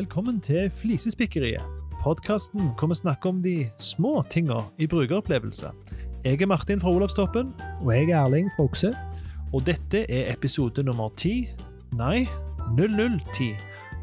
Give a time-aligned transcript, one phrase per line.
[0.00, 1.60] Velkommen til Flisespikkeriet.
[2.00, 5.68] Podkasten hvor vi snakker om de små tinga i brukeropplevelse.
[6.24, 7.52] Jeg er Martin fra Olavstoppen,
[7.84, 8.94] Og jeg er Erling fra Okse.
[9.52, 11.48] og dette er episode nummer 10.
[11.92, 12.24] Nei,
[12.78, 13.52] 0010.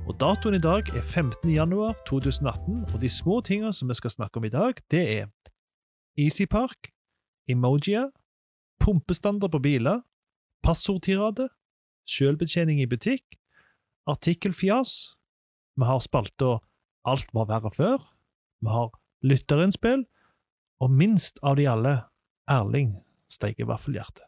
[0.08, 1.50] Og datoen i dag er 15.
[1.50, 5.26] januar 2018, og de små tinga som vi skal snakke om i dag, det er
[6.18, 6.92] EasyPark,
[7.50, 8.10] emojier,
[8.80, 10.02] pumpestandard på biler,
[10.64, 11.50] passordtirade,
[12.06, 13.24] selvbetjening i butikk,
[14.08, 15.17] artikkelfjas,
[15.78, 16.58] vi har spalta
[17.08, 18.02] Alt var verre før,
[18.62, 18.90] vi har
[19.24, 20.02] lytterinnspill,
[20.84, 21.94] og minst av de alle,
[22.52, 22.98] Erling
[23.32, 24.26] steiker vaffelhjerte.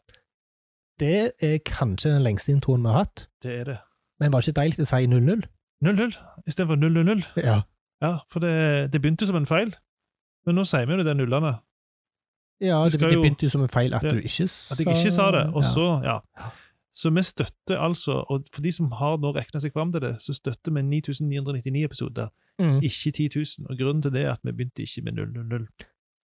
[1.00, 3.78] Det er kanskje den lengste introen vi har hatt, Det er det.
[4.20, 5.44] men var det ikke deilig å si 0-0?
[5.84, 7.22] 0-0 istedenfor 0-0.
[7.44, 7.60] Ja.
[8.00, 9.74] Ja, for det, det begynte som en feil,
[10.46, 11.58] men nå sier vi jo det nullene.
[12.60, 14.96] ja det, det begynte jo som en feil at det, du ikke sa At jeg
[14.96, 16.18] ikke sa det, og så, ja.
[16.40, 16.50] Ja.
[16.94, 20.16] Så vi støtter altså, og for de som har nå regna seg fram til det,
[20.22, 22.28] så støtter vi 9999 episoder,
[22.60, 22.82] Mm.
[22.84, 23.70] ikke 10 000.
[23.70, 25.68] Og grunnen til det er at vi begynte ikke med 000.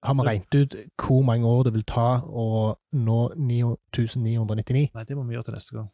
[0.03, 4.91] Har vi regnet ut hvor mange år det vil ta å nå 9999?
[4.95, 5.89] Nei, det må vi gjøre til neste gang.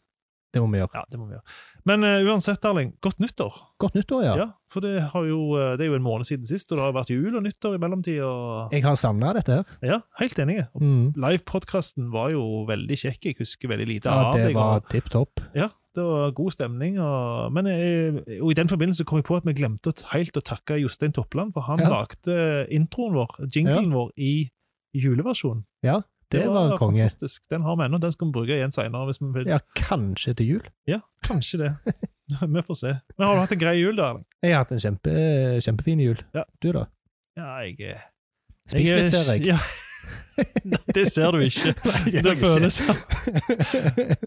[0.52, 0.90] Det må vi gjøre.
[0.98, 1.44] Ja, det må vi gjøre.
[1.86, 3.54] Men uh, uansett, Erling, godt nyttår.
[3.78, 4.32] Godt nyttår, ja.
[4.40, 6.84] Ja, for det, har jo, eh, det er jo en måned siden sist, og det
[6.84, 8.26] har vært jul og nyttår i mellomtida.
[8.26, 9.64] og- Jeg har savna dette her.
[9.82, 10.66] Ja, helt enig.
[10.74, 11.12] Mm.
[11.16, 13.20] Live-podkasten var jo veldig kjekk.
[13.30, 15.40] Jeg husker veldig lite Ja, av det Det var og- tipp topp.
[15.54, 16.98] Ja, det var god stemning.
[16.98, 20.42] Og, men jeg, og i den forbindelse kom jeg på at vi glemte helt å
[20.42, 21.88] takke Jostein Toppland, for han Ja.
[21.88, 24.50] lagde introen vår, jinglen vår, i
[24.94, 25.64] juleversjonen.
[25.82, 27.02] Ja, det, var konge.
[27.02, 27.44] fantastisk.
[27.50, 27.98] Den har vi ennå.
[28.02, 29.50] Den skal vi bruke igjen seinere, hvis vi vil.
[29.50, 30.72] Ja, kanskje til jul.
[30.88, 31.74] Ja, kanskje det.
[32.54, 32.96] vi får se.
[33.18, 34.10] Men har du hatt en grei jul, da?
[34.10, 34.24] Erling?
[34.42, 35.12] Jeg har hatt en kjempe,
[35.64, 36.24] kjempefin jul.
[36.36, 36.46] Ja.
[36.62, 36.86] Du, da?
[37.38, 38.02] Ja, jeg er
[38.70, 39.46] Spis litt, ser jeg.
[39.50, 39.58] Ja.
[40.96, 41.72] det ser du ikke.
[41.84, 43.00] Nei, Det det føles sånn.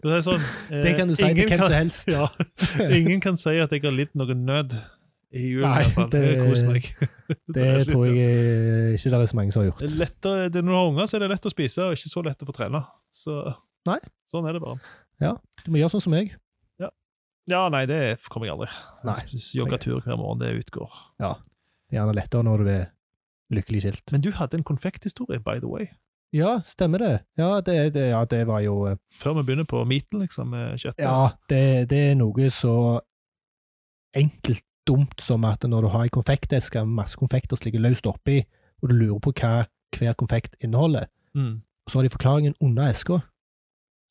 [0.04, 2.12] Det sånn eh, Det kan du si til hvem som helst.
[2.12, 2.28] Ja,
[2.86, 4.76] ingen kan si at jeg har litt noe nød
[5.34, 5.66] i julen.
[5.66, 6.08] Nei, i hvert fall.
[6.12, 6.88] det det- koser meg.
[7.56, 9.80] Det tror jeg ikke det er så mange som har gjort.
[9.82, 11.96] Det er lettere, det Når du har unger, så er det lett å spise, og
[11.96, 12.84] ikke så lett å få trene.
[13.16, 13.38] Så,
[13.88, 13.98] Nei.
[14.32, 14.78] Sånn er det bare.
[15.22, 16.34] Ja, Du må gjøre sånn som meg.
[17.44, 17.98] Ja, nei, det
[18.32, 18.70] kommer jeg aldri.
[19.04, 19.18] Nei.
[19.52, 20.88] Jogge tur hver morgen, det utgår.
[21.20, 21.34] Ja,
[21.90, 22.86] Det er gjerne lettere når du er
[23.52, 24.12] lykkelig skilt.
[24.14, 25.90] Men du hadde en konfekthistorie, by the way.
[26.32, 27.10] Ja, stemmer det.
[27.36, 30.80] Ja, det, det, ja, det var jo eh, Før vi begynner på meaten, liksom, med
[30.80, 31.04] kjøttet.
[31.04, 32.72] Ja, det, det er noe så
[34.16, 38.06] enkelt dumt som at når du har ei konfekteske med masse konfekter som ligger løst
[38.06, 38.40] oppi,
[38.82, 39.64] og du lurer på hva
[39.94, 41.62] hver konfekt inneholder, Mm.
[41.90, 43.20] så har de forklaringen under eska.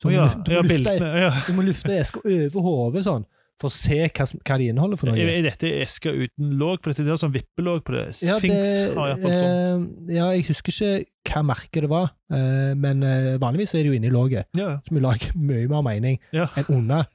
[0.01, 1.11] Så du, ja, må, du, må lufte, bildene.
[1.21, 1.29] Ja.
[1.47, 3.23] du må lufte eska over hodet sånn,
[3.61, 5.19] for å se hva, hva de inneholder for noe.
[5.23, 7.05] Er, dette eska uten låg For dette?
[7.05, 8.05] Det er sånn vippelåg på det.
[8.25, 10.09] Ja, Sphinx har iallfall sånt.
[10.09, 13.91] eh, ja, jeg husker ikke hva merke det var, eh, men eh, vanligvis er det
[13.93, 14.79] jo inni låget, Ja.
[14.87, 16.47] som vi lager mye mer mening ja.
[16.59, 17.07] enn under.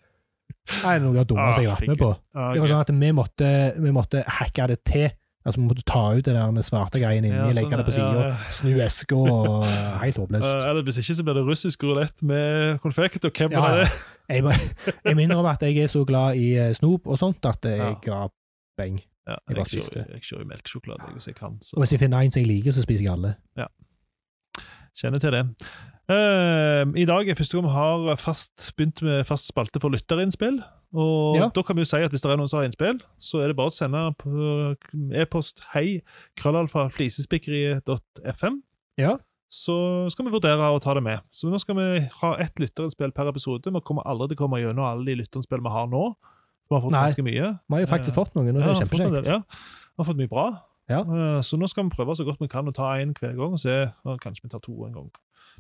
[0.68, 2.10] Det er noe av det dummeste jeg har vært med på.
[2.34, 3.48] Ah, Det var sånn at vi måtte,
[3.78, 5.08] vi måtte hacke det til.
[5.46, 7.92] Altså, vi måtte ta ut det der svarte greien inni, Ja, sånn, legge det på
[7.94, 8.52] sida, ja, ja.
[8.52, 9.64] snu eska og
[10.02, 10.44] Helt håpløst.
[10.44, 13.84] Uh, eller hvis ikke, så blir det russisk rulett med konfekt, og hvem Ja, er
[13.84, 13.90] det?
[14.28, 14.44] Jeg,
[15.06, 17.94] jeg minner om at jeg er så glad i eh, snop og sånt at jeg
[18.04, 18.26] ga
[18.76, 18.98] beng.
[19.24, 21.54] Ja, Jeg jeg, kjører, jeg kjører melkesjokolade hvis jeg kan.
[21.64, 23.30] Så Og hvis jeg finner en som jeg liker, så spiser jeg alle.
[23.56, 23.70] Ja.
[25.00, 25.42] kjenner til det.
[26.08, 30.62] Eh, I dag er første gang vi har fast, begynt med fast spalte for lytterinnspill.
[30.96, 31.48] Og Ja.
[31.54, 33.48] da kan vi jo si at hvis det er noen som har innspill, så er
[33.48, 34.14] det bare å sende
[35.20, 36.00] e-post hei
[36.36, 38.62] krøllalfa flisespikkeriet.fm
[38.96, 39.18] Ja.
[39.50, 41.20] Så skal vi vurdere å ta det med.
[41.32, 43.64] Så nå skal vi ha ett lytterinnspill per episode.
[43.70, 46.14] Vi kommer aldri til å komme gjennom alle de lytterinnspill vi har nå.
[46.70, 47.04] Vi har fått Nei.
[47.08, 47.58] ganske mye.
[47.68, 49.26] Vi har jo faktisk fått noen, og det Ja, er kjempekjekt.
[49.26, 50.60] Ja, vi har fått mye bra.
[50.88, 51.00] Ja.
[51.00, 53.52] Eh, Så nå skal vi prøve så godt vi kan å ta én hver gang,
[53.52, 55.10] og se kanskje vi tar to en gang.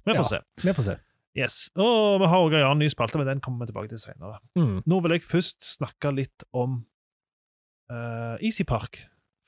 [0.06, 0.38] Vi får se.
[0.64, 0.96] Vi får se.
[1.38, 1.70] Yes.
[1.76, 4.38] Og vi har også en annen ny spalte, men den kommer vi tilbake til senere.
[4.58, 4.82] Mm.
[4.86, 6.84] Nå vil jeg først snakke litt om
[7.90, 8.98] uh, EasyPark.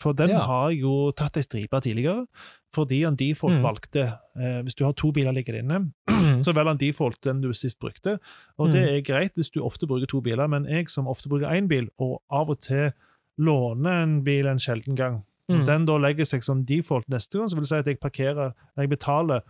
[0.00, 0.38] For den Ja.
[0.46, 2.26] har jeg jo tatt ei stripe tidligere,
[2.72, 3.62] fordi han default Mm.
[3.62, 5.92] valgte eh, Hvis du har to biler liggende inne,
[6.44, 8.18] så velger han default den du sist brukte.
[8.58, 8.72] Og Mm.
[8.72, 11.68] det er greit hvis du ofte bruker to biler, men jeg som ofte bruker én
[11.68, 12.92] bil, og av og til
[13.38, 15.66] låner en bil en sjelden gang, Mm.
[15.66, 18.54] den da legger seg som default neste gang, så vil det si at jeg parkerer
[18.78, 19.42] Jeg betaler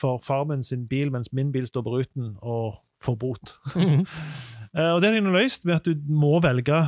[0.00, 3.54] for farmen sin bil mens min bil står på ruten og får bot.
[3.74, 4.06] Mm.
[4.74, 6.80] Eh, og det er nå løst ved at du må velge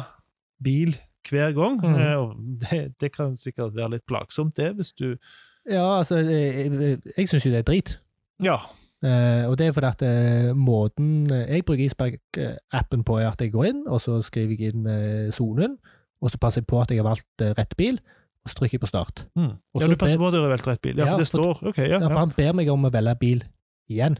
[0.64, 0.96] bil
[1.30, 1.76] hver gang.
[1.78, 1.94] Mm.
[1.94, 2.32] Eh,
[2.62, 5.14] det, det kan sikkert være litt plagsomt, det, hvis du
[5.70, 7.92] Ja, altså, jeg, jeg, jeg syns jo det er drit.
[8.42, 8.56] Ja.
[9.04, 13.40] Uh, og det er fordi at uh, måten eh, jeg bruker Isberg-appen på, er at
[13.40, 16.80] jeg går inn, og så skriver jeg inn sonen, uh, og så passer jeg på
[16.80, 17.98] at jeg har valgt eh, rett bil,
[18.46, 19.24] og så trykker jeg på start.
[19.34, 19.56] Mm.
[19.80, 20.96] Ja, du passer på at du har valgt rett bil.
[20.96, 21.98] Ja, Ja, for det for- står OK, ja.
[21.98, 23.42] Ja, for han ber meg om å velge bil
[23.90, 24.18] igjen.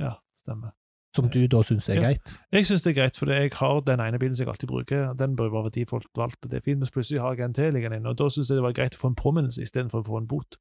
[0.00, 0.72] ja stemmer.
[1.14, 2.00] Som du da syns er Ja.
[2.02, 2.36] greit.
[2.52, 5.14] Jeg syns det er greit, for jeg har den ene bilen som jeg alltid bruker.
[5.18, 7.72] Den bør være de valgt, og det er fint, men plutselig har jeg en til
[7.72, 10.06] liggende inne, og da syns jeg det var greit å få en påminnelse istedenfor å
[10.06, 10.56] få en bot.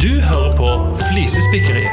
[0.00, 0.68] Du hører på
[1.06, 1.86] Flisespikkeri.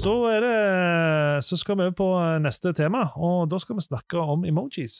[0.00, 2.08] Så, er det, så skal vi over på
[2.40, 4.94] neste tema, og da skal vi snakke om emojis.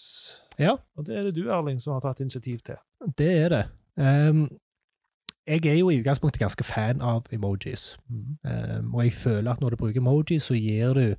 [0.60, 0.76] Ja.
[0.96, 2.76] Og det er det du, Erling, som har tatt initiativ til.
[3.18, 3.62] Det er det.
[3.96, 4.44] Um,
[5.48, 7.96] jeg er jo i utgangspunktet ganske fan av emojis.
[8.08, 8.36] Mm.
[8.44, 11.14] Um, og jeg føler at når du bruker emojis, så gir du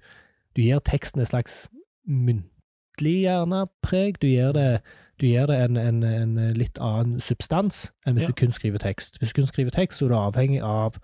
[0.55, 1.69] Du gir teksten et slags
[2.07, 4.17] muntlig gjerne preg.
[4.21, 4.81] Du gir det,
[5.21, 8.27] du gir det en, en, en litt annen substans enn hvis Ja.
[8.33, 9.17] du kun skriver tekst.
[9.19, 10.97] Hvis du kun skriver tekst, så er du avhengig av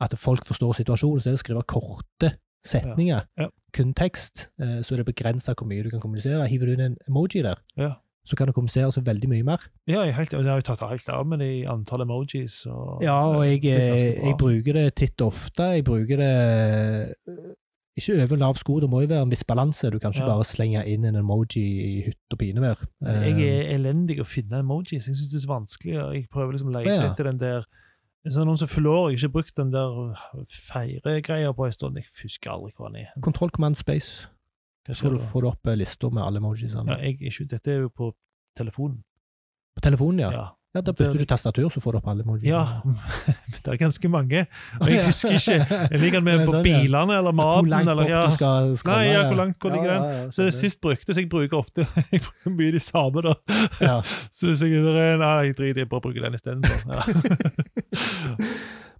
[0.00, 1.20] at folk forstår situasjonen.
[1.20, 2.32] Så er det å skrive korte
[2.64, 3.42] setninger, Ja.
[3.44, 3.48] Ja.
[3.72, 6.46] Kun tekst, eh, så er det begrensa hvor mye du kan kommunisere.
[6.48, 7.94] Hiver du inn en emoji der, Ja.
[8.26, 9.58] så kan du kommunisere så veldig mye mer.
[9.86, 12.66] Ja, jeg, helt, og det har jo tatt helt av med det i antall emojis.
[12.66, 15.62] Og, Ja, og jeg, eh, jeg bruker det titt og ofte.
[15.76, 16.34] Jeg bruker det
[17.28, 17.54] eh,
[17.98, 19.90] ikke over lav sko, det må jo være en viss balanse.
[19.90, 20.26] Du kan ikke Ja.
[20.36, 21.64] bare slenge inn en emoji
[21.98, 22.76] i hytt og pinevær.
[23.02, 25.06] Jeg er elendig å finne emojis.
[25.08, 25.94] Jeg syns det er så vanskelig.
[26.14, 27.10] Jeg prøver liksom å lete Ja.
[27.12, 27.64] etter den der
[28.28, 29.94] Hvis det er noen som fyller år, jeg har ikke brukt den der
[30.52, 31.96] feiregreia på en stund.
[31.96, 33.14] Jeg husker aldri hva den er.
[33.24, 34.28] Control Command Space.
[34.84, 36.84] Så får du, får du opp eh, lista med alle emojisene.
[36.92, 38.10] Ja, jeg, ikke, dette er jo på
[38.56, 39.00] telefonen.
[39.76, 40.30] På telefonen, ja.
[40.32, 40.44] Ja.
[40.76, 42.50] Ja da bruker du tastatur, så får du opp alle emojisene.
[42.50, 42.62] Ja,
[43.64, 44.42] det er ganske mange.
[44.80, 46.64] Og jeg husker ikke Jeg liker den med på sånn, ja.
[46.66, 47.70] bilene eller Hvor maten.
[47.72, 48.22] langt eller, ja.
[48.28, 48.98] du skal scrolle.
[48.98, 50.32] Nei, ja, hvor langt hvor ligger den?
[50.32, 53.34] Så det er sist brukte, så jeg bruker ofte Jeg bruker mye de samme, da.
[53.80, 53.96] Ja.
[54.32, 54.84] Så jeg
[55.18, 56.78] Nei, jeg driter i å bruke den istedenfor.
[56.92, 57.00] Ja.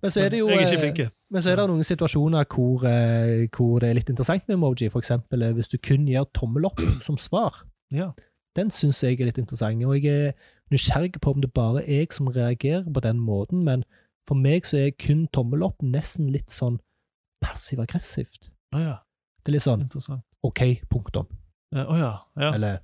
[0.02, 1.10] Men så er det jo er eh.
[1.32, 4.90] Men så er det noen situasjoner hvor, eh, hvor det er litt interessant med emoji.
[4.94, 7.64] Eksempel eh, hvis du kun gir tommel opp som svar.
[7.90, 8.12] Ja.
[8.56, 9.84] Den syns jeg er litt interessant.
[9.84, 10.32] Og jeg er
[10.72, 13.84] nysgjerrig på om det bare er jeg som reagerer på den måten, men
[14.28, 16.78] for meg så er kun tommel opp nesten litt sånn
[17.44, 18.50] passiv-aggressivt.
[18.74, 18.96] Oh, ja,
[19.44, 20.22] Det er litt sånn.
[20.44, 21.28] OK, punktum.
[21.74, 22.12] Ja, oh, ja.
[22.40, 22.52] ja.
[22.54, 22.80] Eller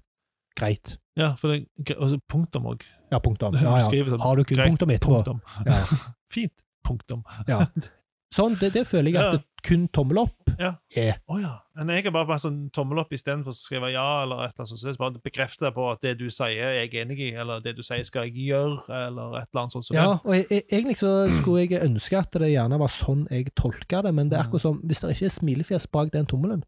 [0.57, 0.99] greit.
[1.19, 2.85] ja for det er altså, punktum òg.
[3.13, 3.57] Ja, punktum.
[3.61, 3.89] Ja, ja.
[3.91, 5.21] Sånn, Har du kun greit, punktum etterpå?
[5.21, 5.43] Punktum.
[5.67, 5.83] Ja.
[6.35, 6.55] Fint.
[6.85, 7.25] Punktum.
[7.49, 7.65] ja.
[8.35, 10.75] Sånn, det, det føler jeg at det kun tommel opp Ja.
[10.97, 11.17] Yeah.
[11.27, 11.55] Oh, ja.
[11.75, 14.63] Men jeg har bare bare sånn tommel opp istedenfor å skrive ja eller et eller
[14.67, 14.85] annet sånt.
[14.95, 17.83] Er bare bekrefter på at det du sier, er jeg enig i, eller det du
[17.83, 19.87] sier, skal jeg gjøre, eller et eller annet sånt.
[19.89, 23.27] som Ja, og jeg, jeg, egentlig så skulle jeg ønske at det gjerne var sånn
[23.31, 24.47] jeg tolka det, men det er Mm.
[24.47, 26.63] akkurat som hvis det ikke er smilefjes bak den tommelen,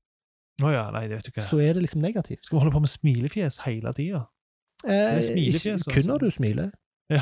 [0.63, 1.47] oh, ja, nei, det vet du ikke.
[1.47, 2.43] så er det liksom negativt.
[2.45, 4.25] Skal vi holde på med smilefjes hele tida?
[4.85, 6.09] Eh, er smilefjes, ikke- kun altså.
[6.11, 6.71] når du smiler.
[7.11, 7.21] Ja.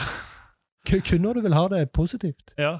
[0.88, 2.54] Kun når du vil ha det positivt.
[2.58, 2.78] Ja.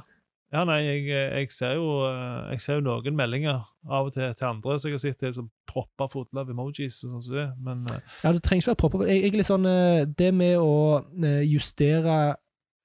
[0.54, 4.30] Ja, nei, jeg, jeg, ser jo, eh, jeg ser jo noen meldinger av og til
[4.38, 7.34] til andre så jeg har sett det som propper fulle av emojis og sånn som
[7.40, 9.04] det, men eh, Ja, det trenger ikke være propper.
[9.10, 10.72] Jeg, jeg er litt sånn eh, Det med å
[11.02, 12.18] eh, justere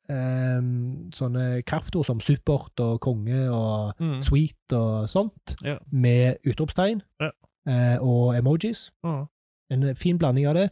[0.10, 4.20] um, sånne kraftord som support og konge og mm.
[4.26, 5.78] sweet og sånt, Ja.
[5.92, 7.30] med utropstegn Ja.
[7.70, 8.90] eh, og emojis.
[9.04, 9.26] Ja.
[9.70, 10.70] En fin blanding av det.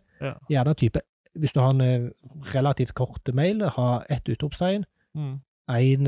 [0.49, 1.01] Gjerne type
[1.37, 2.09] Hvis du har en eh,
[2.55, 4.85] relativt kort mail, ha ett utropstegn,
[5.15, 5.39] Mm.
[5.67, 6.07] En,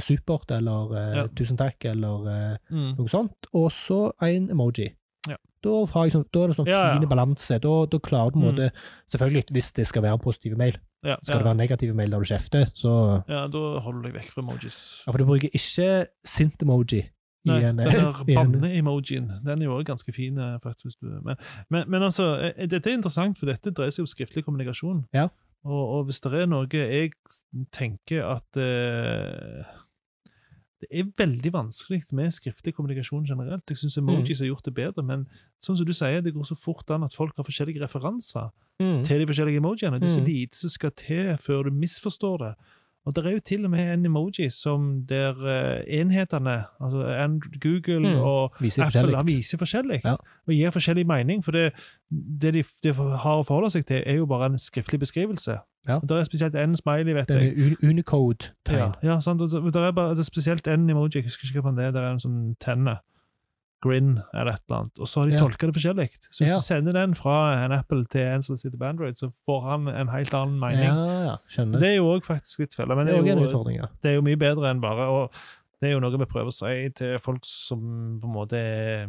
[0.00, 1.26] support eller eh, Ja.
[1.36, 2.96] tusen takk eller eh, Mm.
[2.98, 4.94] noe sånt, og så en emoji.
[5.28, 5.36] Ja.
[5.62, 5.70] Da,
[6.08, 7.60] sånn, da er det sånn Ja, fin balanse.
[7.60, 8.54] Da, da klarer du på en Mm.
[8.56, 8.70] måte
[9.12, 10.78] Selvfølgelig, hvis det skal være positive mail.
[11.04, 14.14] Ja, Skal det være negative mail der du kjefter, så ja, da holder du deg
[14.20, 15.02] vekk fra emojis.
[15.06, 17.10] Ja, for du bruker ikke sint-emoji
[17.46, 20.36] Nei, en, den der banne-emojien, den er jo også ganske fin.
[20.38, 20.98] eh, faktisk.
[21.02, 21.36] Men,
[21.70, 25.06] men, men altså, dette er interessant, for dette dreier seg om skriftlig kommunikasjon.
[25.16, 25.28] Ja.
[25.64, 27.12] Og, og hvis det er noe jeg
[27.72, 29.66] tenker at eh,
[30.80, 33.68] Det er veldig vanskelig med skriftlig kommunikasjon generelt.
[33.68, 35.26] Jeg syns emojis har gjort det bedre, men
[35.60, 38.48] sånn som du sier, det går så fort an at folk har forskjellige referanser
[38.80, 39.02] mm.
[39.04, 40.00] til de forskjellige emojiene.
[40.00, 40.30] Det er så Mm.
[40.32, 42.54] lite som skal til før du misforstår det.
[43.06, 47.60] Og det er jo til og med en emoji som der eh, enhetene, altså And-
[47.60, 48.18] Google Mm.
[48.20, 50.12] og Viser Apple, har viser forskjellig, Ja.
[50.46, 51.44] og gir forskjellig mening.
[51.44, 51.72] For det,
[52.10, 55.58] det de, de har å forholde seg til, er jo bare en skriftlig beskrivelse.
[55.88, 55.94] Ja.
[55.96, 57.72] Og Det er spesielt en smiley, vet Denne jeg.
[57.82, 58.76] er Unicode-tegn.
[58.78, 59.40] Ja, ja sant?
[59.40, 61.90] og Det er, bare, det er spesielt en emoji, jeg husker ikke hva det er,
[61.90, 62.98] det er en sånn tenne.
[63.82, 64.98] Grin eller et eller annet.
[65.00, 65.40] Og så har de Ja.
[65.40, 66.08] tolka det forskjellig.
[66.30, 66.56] Så hvis Ja.
[66.56, 69.88] du sender den fra en Apple til en som sitter på Android, så får han
[69.88, 70.84] en helt annen mening.
[70.84, 71.80] Ja, ja, skjønner.
[71.80, 73.86] Det er jo òg faktisk litt felle, men det det er er, en jo, ja.
[74.02, 75.32] det er jo mye bedre enn bare og
[75.80, 79.06] Det er jo noe vi prøver å si til folk som på en måte er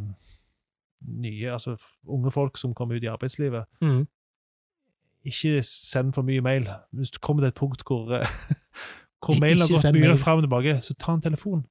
[1.05, 1.75] nye, altså
[2.07, 3.65] unge folk som kommer ut i arbeidslivet.
[3.81, 4.07] Mm.
[5.25, 6.69] Ikke send for mye mail.
[6.95, 8.25] Hvis du kommer til et punkt hvor, eh,
[9.25, 10.17] hvor mailen har gått mye mail.
[10.17, 11.65] fram og tilbake, så ta en telefon.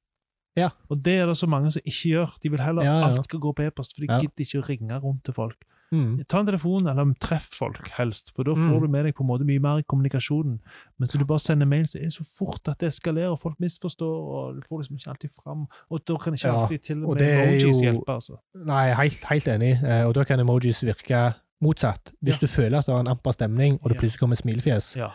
[0.57, 0.69] Ja.
[0.89, 2.37] Og det er det så mange som ikke gjør.
[2.43, 3.05] De vil heller Ja, ja.
[3.07, 5.55] alt skal gå på e-post, for de gidder ikke å ringe rundt til folk.
[5.93, 6.23] Mm.
[6.27, 8.81] Ta en telefon, eller treff folk helst, for da får Mm.
[8.81, 10.59] du med deg på en måte mye mer i kommunikasjonen.
[10.97, 13.39] Men så du bare sender mail, så er det så fort at det eskalerer, og
[13.41, 15.67] folk misforstår, og du får liksom ikke alltid fram.
[15.91, 18.37] Og da kan ikke alltid til og og med er emojis jo- hjelpe, altså.
[18.55, 19.83] Nei, helt, helt enig.
[19.83, 22.11] Eh, og da kan emojis virke motsatt.
[22.23, 24.95] Hvis du føler at det er en amper stemning, og det plutselig kommer et smilefjes,
[24.95, 25.09] Ja.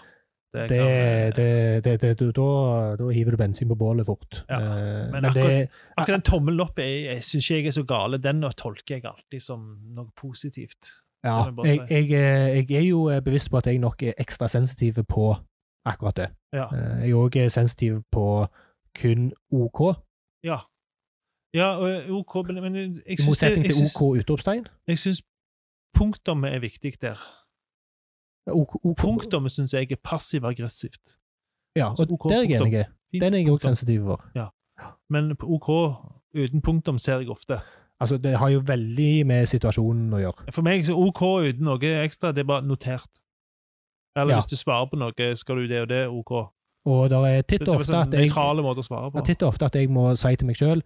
[0.57, 2.51] Det, det, eh, det, det, det, da,
[2.97, 4.45] da hiver du bensin på bålet fort.
[4.49, 7.85] Ja, Eh, men men det, Akkurat den tommelen opp jeg, jeg syns jeg er så
[7.85, 8.19] gale.
[8.23, 10.93] Den tolker jeg alltid som noe positivt.
[11.25, 15.03] ja, jeg, jeg jeg, eh, er jo bevisst på at jeg nok er ekstra sensitiv
[15.09, 15.35] på
[15.87, 16.29] akkurat det.
[16.53, 16.67] Ja.
[17.03, 18.47] Jeg er òg sensitiv på
[18.97, 19.81] kun OK,
[20.45, 20.59] Ja,
[21.55, 21.77] ja
[22.11, 24.67] OK, men, jeg syns i motsetning til OK utropstegn.
[24.89, 25.23] Jeg syns
[25.97, 27.21] punktummet er viktig der.
[28.47, 31.17] OK, OK, Punktummet syns jeg er passiv-aggressivt.
[31.77, 32.85] ja, og OK, der er jeg enig.
[33.21, 34.53] Den er jeg òg sensitiv for.
[35.11, 35.69] Men OK
[36.37, 37.61] uten punktum ser jeg ofte.
[38.01, 40.53] Altså, det har jo veldig med situasjonen å gjøre.
[40.53, 43.09] For meg så OK uten noe ekstra, det er bare notert.
[44.17, 44.41] Eller Ja.
[44.41, 46.31] hvis du svarer på noe, skal du det og det, OK.
[46.87, 48.31] Og det er titt og ofte sånn at jeg.
[48.31, 50.83] Ja, titt og ofte at jeg må si til meg sjøl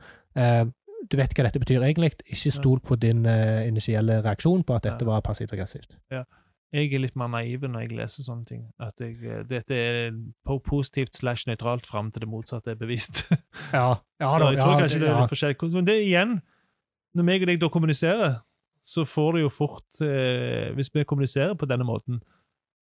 [1.10, 2.12] Du vet hva dette betyr egentlig.
[2.28, 5.10] Ikke stol på din uh, initielle reaksjon på at dette Ja.
[5.10, 5.96] var passivt aggressivt.
[6.72, 8.60] Jeg er litt mer naiv når jeg leser sånne ting.
[8.78, 10.12] At jeg, eh, dette er
[10.46, 13.24] po- positivt slash nøytralt fram til det motsatte er bevist.
[13.74, 15.72] Ja, så jeg tror kanskje det er litt forskjellig.
[15.74, 16.36] Men det igjen,
[17.14, 18.36] når meg og deg da kommuniserer,
[18.82, 22.22] så får du jo fort eh, Hvis vi kommuniserer på denne måten,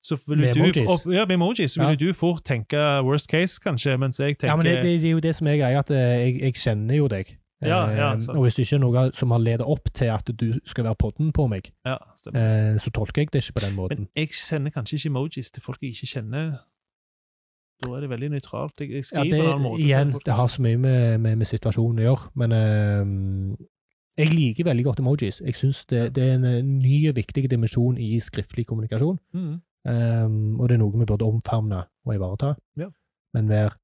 [0.04, 0.86] så vil Med du, emojis.
[0.88, 2.02] opp- ja, med emojis, så vil Ja.
[2.06, 5.16] du fort tenke worst case, kanskje, mens jeg tenker ja, men det, det, det er
[5.16, 5.96] jo det som er greia, at eh,
[6.28, 7.32] jeg, jeg kjenner jo deg.
[7.62, 10.30] Ja, ja, Eh, og hvis det ikke er noe som har ledet opp til at
[10.40, 11.96] du skal være podden på meg, Ja,
[12.34, 13.98] eh, så tolker jeg det ikke på den måten.
[13.98, 16.58] Men jeg sender kanskje ikke emojis til folk jeg ikke kjenner.
[17.82, 18.80] Da er det veldig nøytralt.
[18.80, 19.82] Jeg, jeg Ja, det, på en annen måte.
[19.82, 23.66] igjen, det har så mye med, med, med situasjonen å gjøre, men eh,
[24.18, 25.42] jeg liker veldig godt emojis.
[25.44, 29.18] Jeg syns det, det er en ny og viktig dimensjon i skriftlig kommunikasjon.
[29.32, 29.60] Mm.
[29.88, 32.54] Um, og det er noe vi burde omfavne og ivareta.
[32.76, 32.88] Ja.
[33.34, 33.76] Men vær,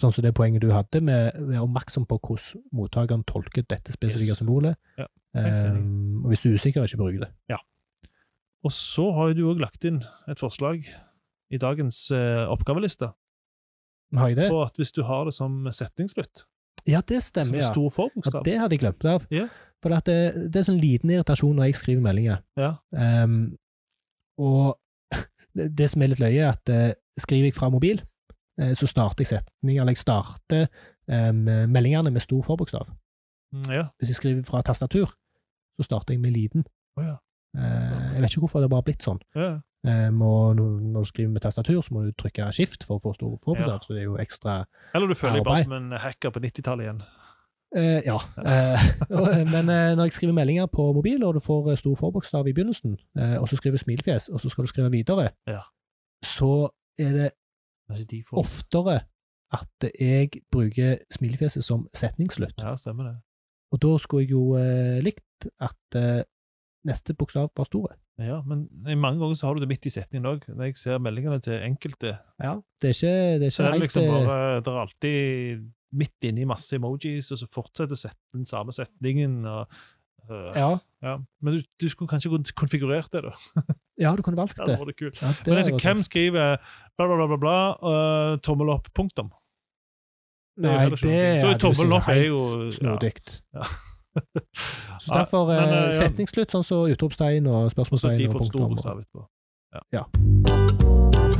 [0.00, 3.94] sånn som det poenget du hadde, med å være oppmerksom på hvordan mottakeren tolker dette
[3.94, 4.40] spesifikke Yes.
[4.42, 4.76] symbolet.
[5.00, 5.06] Ja.
[5.36, 7.30] Um, og hvis du er usikker, ikke bruk det.
[8.64, 10.86] Og så har du òg lagt inn et forslag
[11.54, 13.12] i dagens eh, oppgaveliste
[14.16, 14.48] Har jeg det?
[14.50, 16.44] på at hvis du har det som setningsslutt,
[16.86, 17.68] Ja, det stemmer, ja.
[17.70, 19.26] stor ja det hadde jeg glemt av.
[19.30, 19.46] Ja.
[19.82, 22.42] For det, det er sånn liten irritasjon når jeg skriver meldinger.
[22.58, 22.76] Ja.
[22.90, 23.56] Um,
[24.38, 24.78] og
[25.56, 28.02] det, det som er litt løye, er at uh, skriver jeg fra mobil,
[28.74, 30.66] så starter jeg setninger, eller jeg starter
[31.12, 32.86] um, meldingene med stor forbokstav.
[33.52, 33.84] Mm, ja.
[33.98, 35.12] Hvis jeg skriver fra tastatur,
[35.76, 36.64] så starter jeg med liten.
[36.96, 37.16] Oh, ja.
[37.56, 39.20] Eh, jeg vet ikke hvorfor det bare har blitt sånn.
[39.36, 39.58] ja.
[39.86, 43.36] Og når du skriver med tastatur, så må du trykke skift for å få stor
[43.44, 44.56] forbokstav, så det er jo ekstra
[44.96, 46.98] Eller du føler deg bare som en hacker på 90-tallet igjen.
[47.76, 48.16] Eh, ja.
[48.42, 48.86] Eh,
[49.54, 52.54] men eh, når jeg skriver meldinger på mobil, og du får eh, stor forbokstav i
[52.56, 55.62] begynnelsen, eh, og så skriver du smilefjes, og så skal du skrive videre, Ja.
[56.24, 57.30] så er det
[57.94, 58.42] Ikke for...
[58.42, 59.00] oftere
[59.56, 62.56] at jeg bruker smilefjeset som setningsslutt.
[62.58, 63.16] Ja, stemmer det.
[63.74, 66.24] Og da skulle jeg jo eh, likt at eh,
[66.86, 67.94] neste bokstav var store.
[68.18, 68.66] Ja, men
[68.96, 70.44] mange ganger så har du det midt i setningen òg.
[70.48, 72.54] Når jeg ser meldingene til enkelte, Ja.
[72.80, 75.66] Det er ikke, det er så er det liksom eh, bare Det er alltid
[75.96, 79.44] midt inni masse emojis, og så fortsetter set- den samme setningen.
[79.46, 79.66] og
[80.28, 80.78] ja.
[81.02, 81.16] ja.
[81.42, 83.32] Men du, du skulle kanskje konfigurert det, da.
[84.04, 84.76] ja, du kunne valgt Det det.
[84.78, 85.22] hadde kult.
[85.22, 86.04] Ja, det Men altså, hvem kult.
[86.10, 86.56] skriver
[86.96, 89.30] bla, bla, bla, bla, bla uh, tommel opp, punktum?
[90.56, 92.96] det er Nei, heller det er, er sikkert opp er jo- ja.
[93.54, 93.64] Ja.
[95.04, 95.90] Så Ja, derfor men, eh, eh, ja.
[95.92, 98.78] setningsslutt, sånn som utropstegn og så spørsmålstegn og punktum.
[98.80, 99.26] etterpå.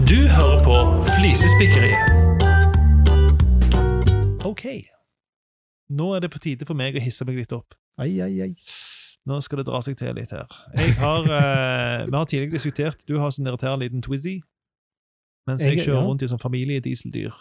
[0.06, 0.76] Du hører på
[1.16, 1.94] Flisespikkeri.
[4.44, 4.66] OK.
[5.96, 7.74] Nå er det på tide for meg å hisse meg litt opp.
[7.98, 8.54] Ai, ai, ai.
[9.26, 10.46] Nå skal det dra seg til litt her.
[10.76, 14.40] Jeg har, eh, vi har tidligere diskutert Du har sånn irriterende liten Twizzy,
[15.48, 16.06] mens jeg, Jeg- kjører ja.
[16.06, 17.34] rundt i sånn familiedieseldyr.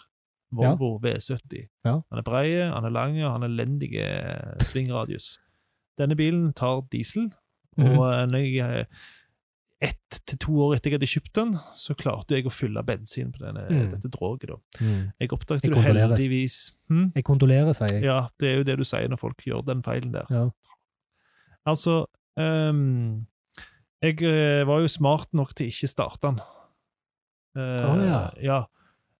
[0.52, 1.68] Volvo V70.
[1.84, 2.00] Ja.
[2.10, 3.90] Han er brei, han er lang, og han er elendig
[4.62, 5.38] svingradius.
[5.98, 7.32] Denne bilen tar diesel,
[7.78, 8.30] og og -hmm.
[8.30, 8.84] når jeg eh,
[9.82, 13.32] ett til to år etter jeg hadde kjøpt den, så klarte jeg å fylle bensin
[13.34, 13.90] på denne, Mm.
[13.92, 14.54] dette droget.
[14.80, 15.12] Mm.
[15.20, 17.12] Jeg oppdaget jo heldigvis hm?
[17.14, 18.04] Jeg kondolerer, sier jeg.
[18.04, 20.24] Ja, det er jo det du sier når folk gjør den feilen der.
[20.30, 20.46] Ja.
[21.66, 22.06] Altså
[22.36, 23.26] um,
[24.02, 26.40] Jeg eh, var jo smart nok til ikke starte den.
[27.56, 28.22] Uh, oh, ja.
[28.44, 28.58] ja.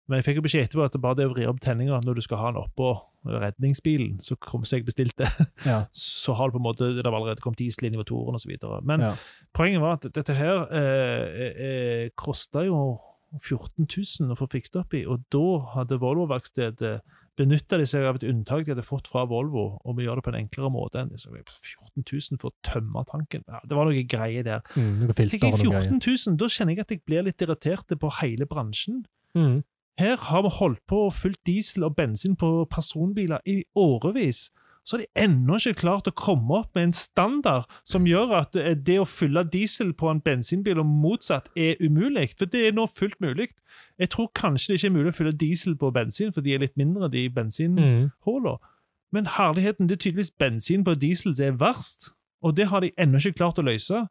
[0.07, 2.19] Men jeg fikk jo beskjed etterpå at det bare det å vri opp tenninga når
[2.19, 2.93] du skal ha den oppå
[3.27, 5.27] redningsbilen, så kom så jeg bestilte,
[5.67, 5.81] Ja.
[5.93, 8.55] så har det på en måte det har allerede kommet diesel inn i motoren osv.
[8.87, 9.13] Men Ja.
[9.57, 13.01] poenget var at dette her eh, eh, kosta jo
[13.43, 15.45] 14 000 å få fikst opp i, og da
[15.75, 17.01] hadde Volvo-verkstedet
[17.37, 20.25] benytta de seg av et unntak de hadde fått fra Volvo, og vi gjør det
[20.25, 23.45] på en enklere måte enn 14 000 for å tømme tanken.
[23.51, 24.63] Ja, det var noe greier der.
[24.79, 25.91] Mm, noe filter jeg og noe greier.
[25.91, 29.03] 14 000, da kjenner jeg at jeg blir litt irritert på hele bransjen.
[29.37, 29.59] Mm.
[29.99, 34.51] Her har vi holdt på og fylt diesel og bensin på personbiler i årevis.
[34.87, 38.59] Så har de ennå ikke klart å komme opp med en standard som gjør at
[38.61, 42.29] eh, det å fylle diesel på en bensinbil og motsatt er umulig.
[42.39, 43.49] For det er nå fullt mulig.
[43.99, 46.63] Jeg tror kanskje det ikke er mulig å fylle diesel på bensin, for de er
[46.63, 48.55] litt mindre, de bensinhullene.
[48.55, 48.73] Mm.
[49.17, 52.13] Men herligheten, det er tydeligvis bensin på diesel som er verst.
[52.45, 54.07] Og det har de ennå ikke klart å løse.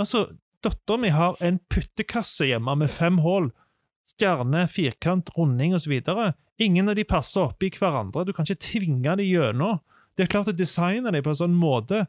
[0.00, 0.28] Altså,
[0.64, 3.50] Dattera mi har en puttekasse hjemme med fem hull.
[4.06, 5.98] Stjerne, firkant, runding osv.
[6.62, 8.24] Ingen av de passer oppi hverandre.
[8.26, 9.80] Du kan ikke tvinge de gjennom.
[10.16, 12.06] Det er klart å designe dem på en sånn måte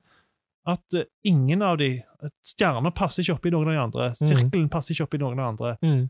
[0.68, 1.98] at eh, ingen av de
[2.46, 4.06] Stjerner passer ikke oppi noen av de andre.
[4.18, 5.74] Sirkelen passer ikke oppi noen av de andre.
[5.86, 6.08] Mm.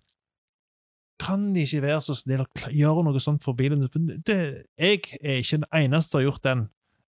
[1.22, 3.84] Kan de ikke være så snill å gjøre noe sånt for bilen?
[4.26, 4.38] Det,
[4.78, 6.64] jeg er ikke den eneste som har gjort den.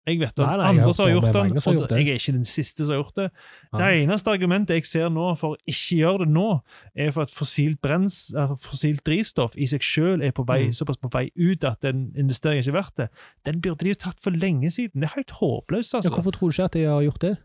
[0.08, 1.98] Jeg vet om Nei, nei, andre som har gjort den, og gjort det.
[2.00, 3.32] jeg er ikke den siste som har gjort det.
[3.74, 3.90] Det Ja.
[4.08, 6.62] eneste argumentet jeg ser nå for å ikke gjøre det nå,
[6.96, 10.72] er for at fossilt, brens, eh, fossilt drivstoff i seg selv er på vei, Mm.
[10.74, 13.10] såpass på vei ut at den investeringen ikke er verdt det.
[13.46, 15.00] Den burde de jo tatt for lenge siden.
[15.02, 16.10] Det er helt håpløst, Ja, altså.
[16.16, 17.38] hvorfor tror du ikke at de har gjort det?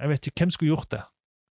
[0.00, 1.02] Jeg vet ikke hvem skulle gjort det.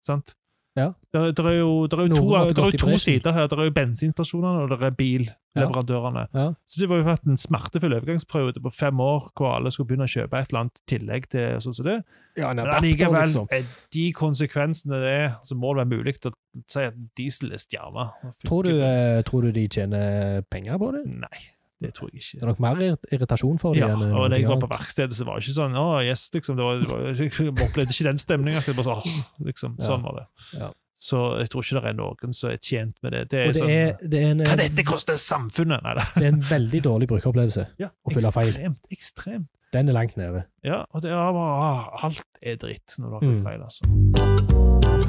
[0.05, 0.33] sant?
[0.79, 0.87] Ja.
[1.13, 3.47] Det, det er jo, det er jo to, det er to sider her.
[3.49, 6.25] Det er jo bensinstasjonene og det er billeverandørene.
[6.37, 6.45] Ja.
[6.69, 10.07] Så det var jo vært en smertefull overgangsperiode på fem år hvor alle skulle begynne
[10.07, 11.99] å kjøpe et eller annet tillegg til sånn som det.
[12.39, 13.47] Ja, Men allikevel, liksom.
[13.51, 16.33] er de konsekvensene det er, så må det være mulig å
[16.69, 18.09] si at diesel er stjerna.
[18.45, 21.03] Tror eh, tror du de tjener penger på det?
[21.09, 21.41] Nei,
[21.81, 22.39] det tror jeg ikke.
[22.39, 22.81] Det er nok mer
[23.15, 25.77] irritasjon for dem Ja, og da jeg var på verkstedet, så var det ikke sånn
[25.79, 26.57] Å, yes, liksom.
[26.59, 28.61] Det var, det var, jeg opplevde ikke den stemninga.
[28.65, 29.03] Så, sånn,
[29.47, 29.85] liksom, Ja.
[29.87, 30.25] sånn var det.
[30.59, 30.69] Ja.
[30.99, 33.21] Så jeg tror ikke det er noen som er tjent med det.
[33.31, 35.79] Det er det sånn er, det, er en, Hva dette koster samfunnet?
[35.85, 37.63] Nei det er en veldig dårlig brukeropplevelse.
[37.79, 38.51] Ja, Å fylle feil.
[38.51, 38.91] ekstremt.
[38.91, 39.47] Ekstremt.
[39.71, 40.43] Den er langt nede.
[40.65, 43.45] Ja, og det er bare ah, Alt er dritt når du har fylt Mm.
[43.47, 43.81] feil, altså.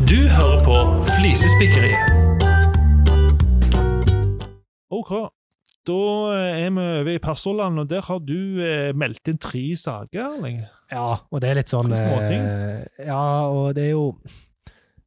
[0.06, 0.76] Du hører på
[1.16, 1.94] Flisespikkeri.
[4.90, 5.12] OK.
[5.88, 5.96] Da
[6.36, 10.60] er vi over i passordland, og der har du eh, meldt inn tre saker, Erling.
[10.92, 12.42] Ja, og det er litt sånn småting.
[12.44, 14.04] eh, Ja, og det er jo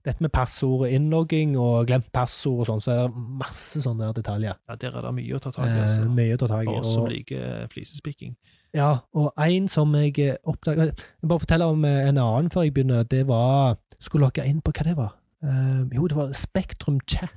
[0.03, 4.09] dette med passord, og innlogging og glemt passord og sånn, så er det masse sånne
[4.09, 4.57] der detaljer.
[4.67, 5.69] Ja, Der er det mye å ta tak i.
[5.77, 6.09] Eh, altså.
[6.09, 6.65] mye å ta tak i.
[6.65, 8.35] For oss som Og, liker flisespikking.
[8.73, 12.63] ja, og en som jeg eh, oppdaget Jeg bare fortelle om eh, en annen før
[12.65, 13.03] jeg begynner.
[13.07, 15.13] Det var Skulle logge inn på hva det var.
[15.43, 17.29] Eh, jo, det var Spektrum Chat.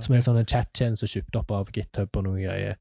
[0.00, 2.76] Som er en sånn chat-tjeneste kjøpt opp av GitHub og noen greier.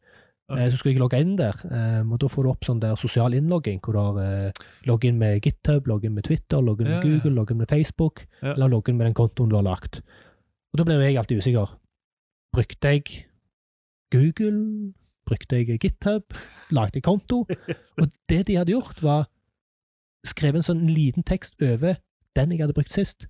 [0.49, 0.65] Okay.
[0.65, 2.95] Eh, Så skulle jeg logge inn der, eh, og da får du opp sånn der
[2.95, 4.51] sosial innlogging, hvor du har eh,
[4.85, 7.17] login med GitHub, login med Twitter, login med Ja, ja.
[7.19, 8.53] Google, login med Facebook, Ja.
[8.53, 10.01] eller login med den kontoen du har lagt.
[10.73, 11.77] Og da ble jeg alltid usikker.
[12.53, 13.25] Brukte jeg
[14.11, 14.93] Google?
[15.25, 16.23] Brukte jeg GitHub?
[16.71, 17.45] Lagde jeg konto?
[18.01, 19.27] Og det de hadde gjort, var
[20.25, 21.95] skrevet en sånn liten tekst over
[22.35, 23.27] den jeg hadde brukt sist.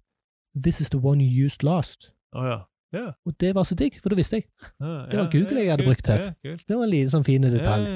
[0.55, 2.11] This is the one you used last.
[2.33, 2.59] Oh, ja.
[2.93, 4.45] Ja, Og det var så digg, for da visste jeg.
[4.79, 6.33] Det var Google jeg hadde brukt her.
[6.43, 7.87] Det var en liten sånn fin detalj.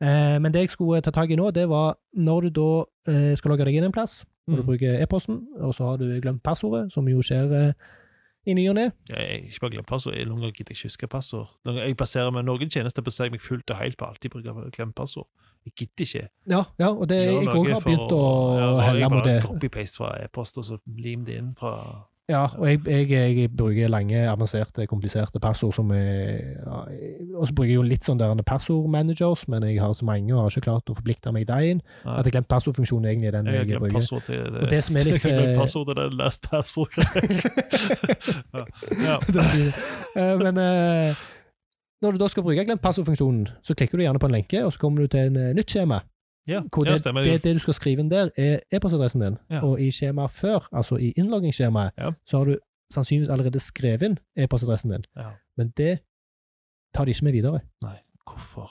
[0.00, 3.36] Eh, men det jeg skulle ta tak i nå, det var når du da eh,
[3.36, 4.66] skal logge deg inn en plass, og du Mm.
[4.66, 7.72] bruker e-posten, og så har du glemt passordet, som jo skjer eh,
[8.48, 8.86] i ny og ne.
[9.10, 10.14] Ja, jeg ikke bare glemt passord.
[10.16, 11.48] Noen ganger gidder jeg ikke huske passord.
[11.66, 15.26] Jeg baserer meg, Noen tjenester baserer meg fullt og helt på alltid bruke glemt passord.
[15.66, 16.28] Jeg gidder ikke.
[16.48, 18.22] Ja, ja, og det, jeg òg har begynt å
[18.56, 19.42] nå har helle mot det.
[19.44, 21.74] Copy-paste fra e-post, og så lim det inn fra
[22.28, 26.80] Ja, og jeg, jeg, jeg bruker lange, avanserte, kompliserte passord som er ja,
[27.38, 30.42] Og så bruker jeg jo litt sånn der passordmanagers, men jeg har så mange og
[30.42, 31.80] har ikke klart å forplikte meg deg inn.
[32.04, 34.20] At jeg glemte passordfunksjonen egentlig den Jeg jeg, bruker.
[34.26, 34.60] til det.
[34.60, 37.00] Og det som er litt, Jeg har eh, passord til den last password.
[38.58, 38.66] ja.
[39.08, 39.16] ja.
[40.12, 41.24] Eh, men eh,
[42.04, 44.76] når du da skal bruke glemt passordfunksjonen, så klikker du gjerne på en lenke, og
[44.76, 46.02] så kommer du til en nytt skjema.
[46.48, 47.22] Ja, Hvor ja, det, stemmer.
[47.24, 49.36] det, det du skal skrive inn der, er e-postadressen din.
[49.50, 49.60] Ja.
[49.66, 52.10] Og i skjemaet før, altså i innloggingsskjemaet, Ja.
[52.26, 52.56] så har du
[52.94, 55.04] sannsynligvis allerede skrevet inn e-postadressen din.
[55.16, 55.30] Ja.
[55.56, 55.98] Men det
[56.94, 57.60] tar de ikke med videre.
[57.84, 58.70] Nei, hvorfor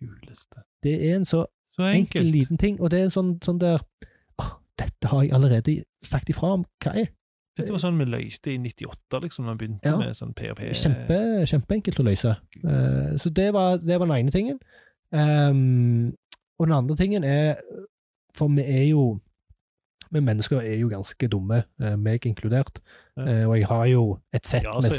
[0.00, 0.62] i huleste?
[0.82, 1.44] Det er en så
[1.76, 3.78] Så enkel, liten ting, og det er en sånn, sånn der
[4.40, 7.06] åh, Dette har jeg allerede sagt ifra om hva er.
[7.56, 9.96] Dette var sånn vi løste i 98, liksom, da vi begynte Ja.
[9.98, 10.72] med sånn PHP.
[10.72, 12.36] Kjempe, kjempeenkelt å løse.
[12.64, 14.58] Eh, så det var, det var den ene tingen.
[15.12, 16.14] Ehm,
[16.60, 17.56] og den andre tingen er
[18.36, 19.18] For vi er jo
[20.12, 22.80] Vi mennesker er jo ganske dumme, eh, meg inkludert.
[23.16, 23.22] Ja.
[23.30, 24.90] Eh, og jeg har jo et sett Ja, med.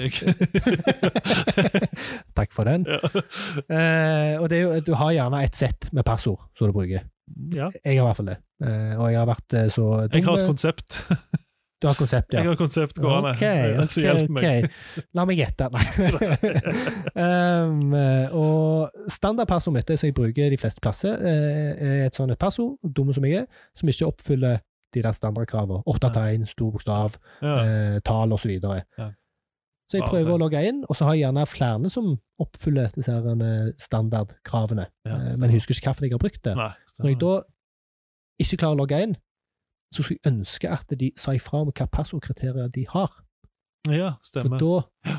[2.38, 2.86] Takk for den.
[2.88, 3.00] ja.
[3.68, 7.04] Eh, og det jo, du har gjerne et sett med passord som du bruker.
[7.56, 7.68] ja.
[7.84, 8.38] Jeg har i hvert fall det.
[8.64, 11.02] Eh, og jeg har vært eh, så dum Jeg har et konsept.
[11.82, 12.40] Du har konsept, ja.
[12.44, 13.32] Jeg har konsept gående.
[13.34, 14.44] Ok, okay, ok, hjelp meg.
[14.46, 15.06] ok.
[15.18, 15.70] La meg gjette.
[17.16, 17.94] Um,
[18.44, 23.14] og standardpassordet mitt, som jeg bruker de fleste plasser, eh, er et sånt passord, dumme
[23.18, 24.60] som jeg er, som ikke oppfyller
[24.94, 25.82] de der standardkravene.
[25.88, 27.56] Åtte tegn, stor bokstav, Ja.
[27.64, 28.52] eh, tall osv.
[28.62, 29.10] Så, Ja.
[29.90, 33.12] så jeg prøver å logge inn, og så har jeg gjerne flere som oppfyller disse
[33.12, 34.86] eh, standardkravene.
[35.06, 36.56] Ja, Eh, men jeg husker ikke hvilken jeg har brukt det.
[36.56, 37.42] Nei, Når jeg da
[38.40, 39.16] ikke klarer å logge inn,
[39.94, 43.12] så skulle jeg ønske at de sa ifra om hva passordkriterier de har.
[43.90, 44.60] Ja, For stemmer.
[44.62, 45.16] da,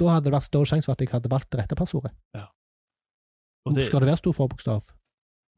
[0.00, 2.12] da hadde det vært større sjanse for at jeg hadde valgt det rette passordet.
[3.66, 4.82] Og det, Skal det være stor forbokstav?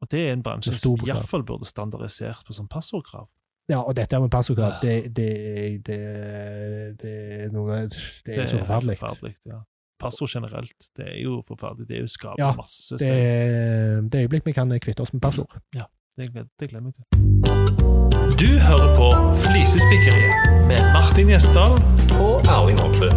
[0.03, 3.29] og det er en bransje som iallfall burde standardisert på sånn passordkrav.
[3.71, 5.27] Ja, og dette med passordkrav, det, det,
[5.87, 5.99] det,
[6.99, 7.13] det
[7.45, 8.97] er noe Det er så forferdelig.
[8.99, 9.61] forferdelig, ja.
[10.03, 11.87] Passord generelt, det er jo forferdelig.
[11.87, 15.21] Det er jo skaper Ja, masse Det er det øyeblikk vi kan kvitte oss med
[15.23, 15.55] passord.
[16.17, 17.03] Det, gleder- det gleder jeg meg til.
[18.41, 19.07] Du hører på
[19.43, 20.33] Flisespikkeriet
[20.69, 21.73] med Martin Gjesdal
[22.21, 23.13] og Erling Hoksrud.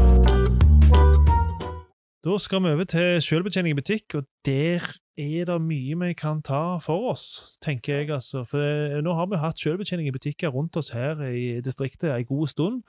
[2.26, 4.80] Da skal vi over til selvbetjening i butikk, og der
[5.18, 8.11] er det mye vi kan ta for oss, tenker jeg.
[8.11, 8.44] altså.
[8.50, 12.24] For eh, Nå har vi hatt selvbetjening i butikker rundt oss her i distriktet en
[12.24, 12.82] god stund.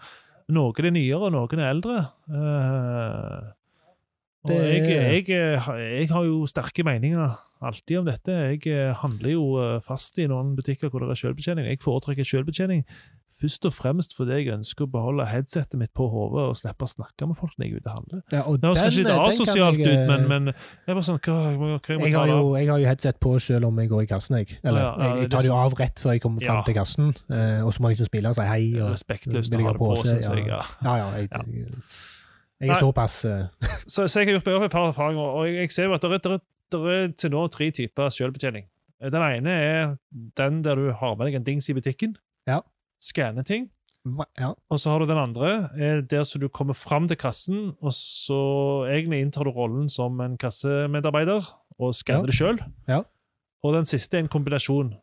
[0.49, 1.97] Noen er nyere, og noen er eldre.
[4.49, 8.31] Eh, Det- jeg, jeg, eh, har- jeg har jo sterke meninger alltid om dette.
[8.31, 11.65] Jeg eh, handler jo eh, fast i noen butikker hvor det er selvbetjening.
[11.65, 12.83] Jeg foretrekker selvbetjening
[13.37, 16.89] først og fremst fordi jeg ønsker å beholde headsetet mitt på hodet og slippe å
[16.89, 18.21] snakke med folk når jeg er ute og handler.
[18.33, 20.93] Ja, og Det høres kanskje litt den asosialt jeg, ut, men, eh, men jeg er
[20.97, 23.77] bare sånn Hva, hva, hva jeg har, jo, jeg har jo headset på selv om
[23.77, 24.37] jeg går i kassen.
[24.41, 26.73] Jeg, Eller, Ja, ja, jeg, tar det jo av rett før jeg kommer fram til
[26.73, 28.81] kassen, eh, og så må jeg liksom smile og si hei.
[28.81, 30.47] Og, Respektløst å ha det på, seg, syns jeg.
[30.47, 30.61] ja.
[30.81, 31.11] Ja.
[31.13, 31.41] jeg, Ja.
[32.61, 33.45] Jeg, er såpass uh...
[33.93, 35.93] Så, så jeg har gjort meg opp et par erfaringer, og jeg, jeg ser jo
[35.97, 36.39] at det er,
[36.73, 38.65] det, er, til nå tre typer selvbetjening.
[39.13, 39.95] Den ene er
[40.39, 42.15] den der du har med deg en dings i butikken.
[42.49, 42.61] Ja.
[43.03, 43.69] Skanner ting.
[44.39, 44.53] Ja.
[44.71, 47.91] Og så har du den andre, er der så du kommer fram til kassen, og
[47.93, 48.39] så
[48.89, 51.43] egentlig inntar du rollen som en kassemedarbeider
[51.77, 52.31] og skanner Ja.
[52.31, 52.61] det sjøl.
[52.87, 53.01] Ja.
[53.63, 54.93] Og den siste er en kombinasjon,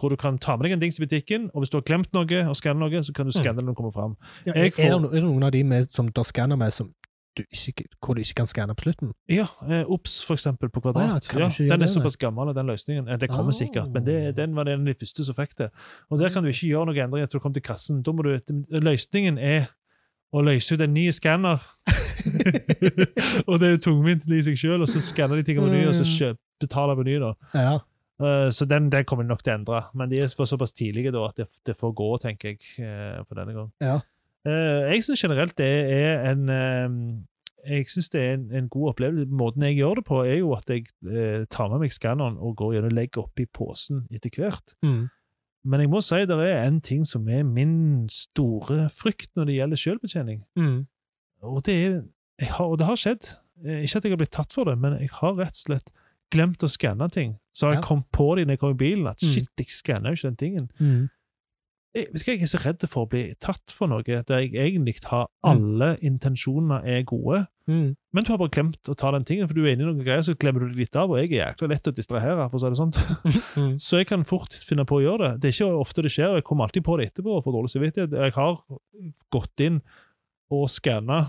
[0.00, 2.12] hvor du kan ta med deg en dings i butikken, og hvis du har glemt
[2.16, 4.16] noe og skanner noe, så kan du skanne det når du kommer fram.
[4.46, 6.88] Ja, er, får- er det noen av de med, som du skanner med som
[7.36, 9.12] du ikke, hvor du ikke kan skanne på slutten?
[9.28, 11.28] Ja, eh, Ops for eksempel på kvadrat.
[11.32, 13.08] Ah, ja, ja, den er såpass gammel, den løsningen.
[13.08, 13.58] Eh, Det kommer Ah.
[13.58, 15.70] sikkert, men det, den var den de første som fikk det.
[16.10, 18.02] Og Der kan du ikke gjøre noen endringer etter du kom til kassen.
[18.02, 18.38] Da må du,
[18.70, 19.68] løsningen er
[20.32, 21.60] å løse ut en ny skanner.
[23.46, 25.82] og det er jo tungvint i seg sjøl, og så skanner de ting på ny,
[25.88, 27.32] og så kjøp, betaler ny, da.
[27.54, 27.74] Ja.
[28.22, 31.24] Eh, Så den, den kommer nok til å endre, men de er såpass tidlige da,
[31.28, 33.70] at det, det får gå, tenker jeg, eh, på denne gang.
[33.82, 34.00] Ja.
[34.46, 38.88] Eh, jeg syns generelt det er en eh, jeg synes det er en, en god
[38.90, 39.30] opplevelse.
[39.30, 42.56] Måten jeg gjør det på, er jo at jeg eh, tar med meg skanneren og
[42.58, 44.74] går gjennom og legger oppi posen etter hvert.
[44.82, 45.04] Mm.
[45.70, 49.54] Men jeg må si det er en ting som er min store frykt når det
[49.60, 50.40] gjelder selvbetjening.
[50.58, 50.80] Mm.
[51.46, 52.00] Og det, er,
[52.56, 53.30] har, og det har skjedd.
[53.62, 55.92] Ikke at jeg har blitt tatt for det, men jeg har rett og slett
[56.34, 57.36] glemt å skanne ting.
[57.54, 57.86] Så har jeg Ja.
[57.92, 59.32] kom på det når jeg kom i bilen, at Mm.
[59.36, 60.70] shit, jeg skanner jo ikke den tingen.
[60.80, 61.08] Mm.
[61.94, 65.26] Jeg, jeg er så redd for å bli tatt for noe der jeg egentlig har
[65.44, 67.94] alle intensjoner er gode, Mm.
[68.12, 70.00] men du har bare glemt å ta den tingen, for du er inne i noen
[70.02, 72.58] greier, så glemmer du det litt av, og jeg er jækla lett å distrahere, for
[72.58, 72.98] å si det sånt.
[73.60, 73.76] Mm.
[73.78, 75.40] Så jeg kan fort finne på å gjøre det.
[75.44, 77.54] Det er ikke ofte det skjer, og jeg kommer alltid på det etterpå og får
[77.54, 78.16] dårlig samvittighet.
[78.18, 78.58] Jeg har
[79.30, 79.78] gått inn
[80.50, 81.20] og skanna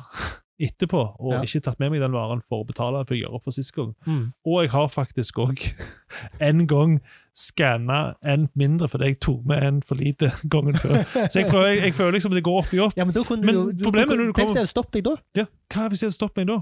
[0.64, 1.42] etterpå, og Ja.
[1.46, 3.74] ikke tatt med meg den varen for å betale for å gjøre opp for sist
[3.76, 3.92] gang.
[4.08, 4.34] Mm.
[4.48, 5.62] Og jeg har faktisk òg
[6.50, 6.98] en gang
[7.36, 11.02] skanna en mindre fordi jeg tok med en for lite gangen før.
[11.30, 12.94] Så jeg, prøver, jeg, jeg føler liksom det går opp i opp.
[12.98, 15.04] Ja, men da kunne Men du, du problemet du, du Tenk kommer- deg, stopp deg
[15.08, 15.16] da.
[15.42, 16.60] Ja, hva hvis jeg hadde stoppet meg da?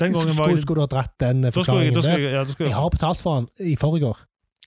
[0.00, 2.14] Den gangen var jeg, skulle du ha dratt den jeg, forklaringen der?
[2.16, 2.72] jeg, ja, Jeg jeg.
[2.78, 4.14] har betalt for den i forrige.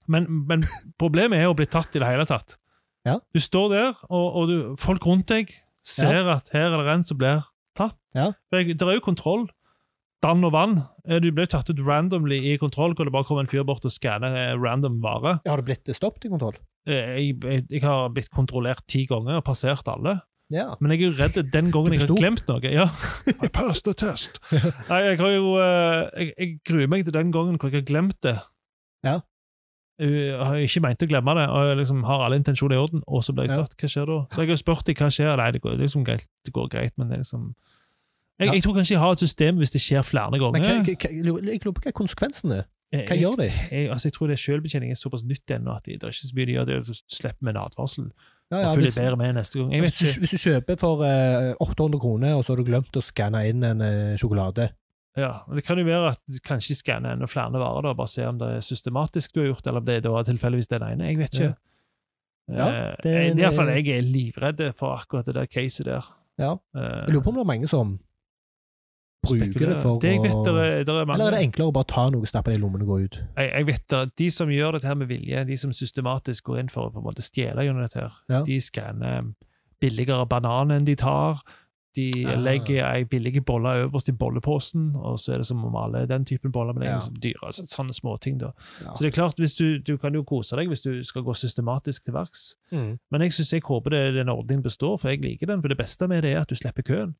[0.05, 0.65] Men, men
[0.99, 2.57] problemet er å bli tatt i det hele tatt.
[3.07, 3.17] Ja.
[3.33, 5.49] Du står der, og, og du, folk rundt deg
[5.83, 7.41] ser at her er det en som blir
[7.77, 7.97] tatt.
[8.17, 8.31] Ja.
[8.49, 9.47] For jeg, det er jo kontroll.
[10.23, 10.77] Dann og vann.
[11.07, 13.83] Eh, Du ble tatt ut randomly i kontroll, hvor det bare kom en fyr bort
[13.85, 15.39] og skanner eh, random vare.
[15.47, 16.55] Har det blitt stoppet i kontroll?
[16.87, 20.21] Eh, Jeg, jeg, jeg har blitt kontrollert ti ganger og passert alle.
[20.53, 20.75] Ja.
[20.79, 22.61] Men jeg er jo redd den gangen jeg har glemt noe.
[22.71, 22.87] Ja.
[23.45, 24.39] I passed the test.
[24.53, 28.19] Nei, jeg har jo jeg, jeg gruer meg til den gangen hvor jeg har glemt
[28.23, 28.37] det.
[29.03, 29.19] Ja.
[30.01, 33.03] Jeg har ikke meint å glemme det, og jeg liksom har alle intensjoner i orden,
[33.05, 33.75] og så blir jeg tatt.
[33.77, 34.19] Hva skjer da?
[34.33, 35.35] Så jeg har spurt dem hva skjer.
[35.37, 37.53] Nei, det går, liksom greit, det går greit, men det er liksom
[38.41, 40.55] jeg, jeg tror kanskje jeg har et system hvis det skjer flere ganger.
[40.57, 42.63] Men hva, hva, jeg lurer på hva konsekvensen er.
[42.93, 43.45] Jeg- Hva gjør de?
[43.71, 46.35] Jeg, altså, jeg tror det selvbetjening er såpass nytt ennå at det er ikke så
[46.37, 46.65] mye de gjør.
[46.65, 48.09] Det er å slippe med en advarsel.
[48.51, 49.71] Ja, ja, hvis, bedre med neste gang.
[49.81, 53.01] Hvis, du, hvis du kjøper for uh, 800 kroner, og så har du glemt å
[53.01, 54.67] skanne inn en uh, sjokolade
[55.15, 58.07] Ja, og Det kan jo være at kanskje de skanner enda flere varer, da, bare
[58.09, 60.81] se om det er systematisk du har gjort, eller om det da er tilfeldigvis den
[60.87, 61.05] ene.
[61.11, 61.43] Jeg vet ikke.
[61.43, 61.53] Ja.
[62.57, 65.35] Ja, Eh, det er jeg- en- i hvert fall jeg er livredd for akkurat det
[65.35, 66.01] der caset der.
[66.37, 66.51] Ja.
[66.75, 67.99] Eh, Jeg lurer på om det er mange som
[69.23, 71.87] bruker det for det vet, å der er, er Eller er det enklere å bare
[71.87, 73.19] ta noe, stappe det i lommen og gå ut?
[73.37, 76.59] jeg, jeg vet det, De som gjør dette her med vilje, de som systematisk går
[76.59, 78.43] inn for å på en måte stjele gjennom dette, her, Ja.
[78.43, 79.33] de skanner
[79.79, 81.39] billigere banan enn de tar.
[81.95, 82.35] De ja.
[82.41, 86.25] legger ei billig bolle øverst i bolleposen, og så er det som om alle den
[86.25, 86.99] typen boller, men det er Ja.
[86.99, 87.45] liksom dyre.
[87.45, 88.49] Altså, sånne småting, da.
[88.81, 88.93] Ja.
[88.95, 92.03] Så det er klart, du, du kan jo kose deg hvis du skal gå systematisk
[92.05, 92.55] til verks.
[92.71, 92.97] Mm.
[93.11, 95.61] Men jeg synes, jeg håper det, den ordningen består, for jeg liker den.
[95.61, 97.13] For det beste med det er at du slipper køen.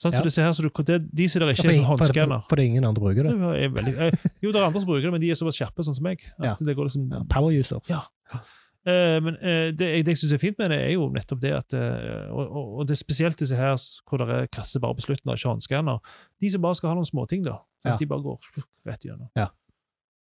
[0.00, 0.18] Sånn, Ja.
[0.18, 1.98] så du ser her, så du, det, De som der ikke Ja, er sånn for,
[2.08, 3.34] for, for det er ingen andre bruker det.
[3.36, 5.58] det er veldig, jeg, Jo, det er andre som bruker det, men de er såpass
[5.60, 6.22] skjerpe, sånn som meg.
[6.42, 6.52] Ja.
[6.52, 7.78] At det går liksom Ja, power user.
[7.90, 8.40] Eh,
[8.86, 11.74] men eh, det, jeg- det syns er fint med det, er jo nettopp det at
[11.76, 13.76] eh, og, og, det er spesielt disse her
[14.08, 16.00] hvor det er kasse bare på slutten ikke håndskanner.
[16.40, 17.58] De som bare skal ha noen småting, da.
[17.84, 17.96] Ja.
[17.96, 18.38] de bare går
[18.88, 19.28] rett gjennom.
[19.36, 19.48] Ja.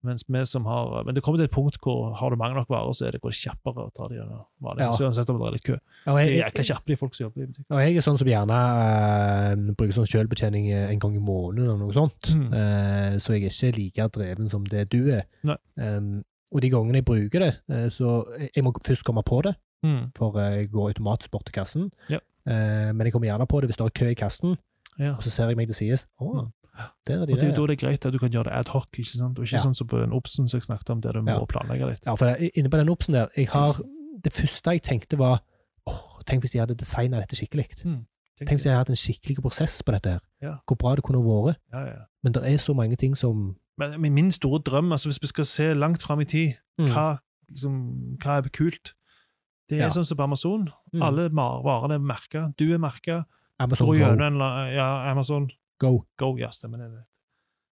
[0.05, 2.69] Mens vi som har Men det kommer til et punkt hvor har du mange nok
[2.71, 4.85] varer, så er det går det kjappere å ta det gjennom vanlig.
[4.85, 4.93] Ja.
[4.93, 5.77] Så uansett om det er litt kø.
[5.77, 7.67] Ja, og De er jækla kjappe, de folk som jobber i butikk.
[7.71, 11.65] og jeg er sånn som gjerne eh, bruker sånn selvbetjening eh, en gang i måneden
[11.67, 12.31] eller noe sånt.
[12.37, 12.47] Mm.
[12.53, 15.27] Uh, så jeg er ikke like dreven som det du er.
[15.49, 15.59] Nei.
[15.81, 16.13] Um,
[16.53, 19.55] og de gangene jeg bruker det, eh, så jeg- må først komme på det,
[19.85, 20.13] Mm.
[20.17, 21.91] for eh, jeg går automatisk bort til kassen.
[22.11, 22.19] Ja.
[22.47, 24.57] Eh, men jeg kommer gjerne på det hvis det er kø i kassen,
[24.99, 25.15] Ja.
[25.17, 26.07] og så ser jeg meg til sides.
[26.21, 26.53] Mm.
[27.07, 28.53] der er Og det er jo da det er greit at du kan gjøre det
[28.53, 29.39] ad hoc, ikke sant?
[29.39, 29.63] og ikke Ja.
[29.63, 31.45] sånn som på den Obsen som jeg snakket om, der du må Ja.
[31.45, 32.05] planlegge litt.
[32.07, 33.81] Ja, for inne på den Obsen der, har,
[34.23, 35.41] det første jeg tenkte var,
[35.87, 37.69] åh, tenk hvis de hadde designet dette skikkelig.
[37.77, 38.05] Tenk
[38.39, 40.61] Tenk hvis de hadde hatt en skikkelig prosess på dette her.
[40.69, 41.57] Hvor bra det kunne vært.
[41.73, 42.03] Ja, ja.
[42.23, 45.45] Men det er så mange ting som Men, min store drøm, altså hvis vi skal
[45.45, 46.89] se langt fram i tid, Mm.
[46.93, 48.95] hva, liksom, hva er kult?
[49.69, 49.89] Det er Ja.
[49.91, 50.69] sånn som på Amazon.
[50.95, 51.03] Mm.
[51.03, 52.53] Alle varene er merka.
[52.59, 53.25] Du er merka.
[53.59, 53.93] Amazon Go.
[53.95, 54.39] en
[54.75, 56.05] ja, Amazon Go.
[56.19, 56.37] Go.
[56.37, 57.05] Ja, stemmer det.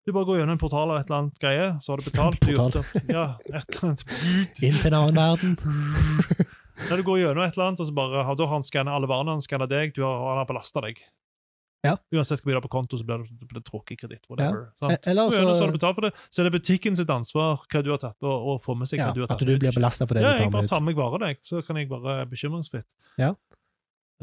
[0.06, 2.40] Du bare går gjennom en portal eller et eller annet greie, så har du betalt.
[2.40, 2.82] du Portal.
[2.94, 3.08] det.
[3.14, 4.04] Ja, et eller annet.
[4.62, 5.56] Inn til en annen verden.
[6.90, 9.06] Når du går gjennom et eller annet, og så bare, da har han skanna alle
[9.06, 10.98] varene, han skanna deg, du har, han har belasta deg.
[11.84, 11.96] Ja.
[12.14, 14.22] Uansett hvor mye du har på konto, så blir det, det trukket kreditt.
[14.30, 14.68] whatever.
[14.86, 16.12] E- Eller gjennom, så har så du betalt for det.
[16.30, 18.98] Så er det butikken sitt ansvar hva du har tatt, på, og få med seg
[19.02, 20.62] ja, du har tatt at du blir belasta for det Ja, du jeg tar bare
[20.62, 20.70] med ut.
[20.70, 22.86] tar med meg varer, jeg, så kan jeg bare bekymringsfritt.
[23.18, 23.34] Ja.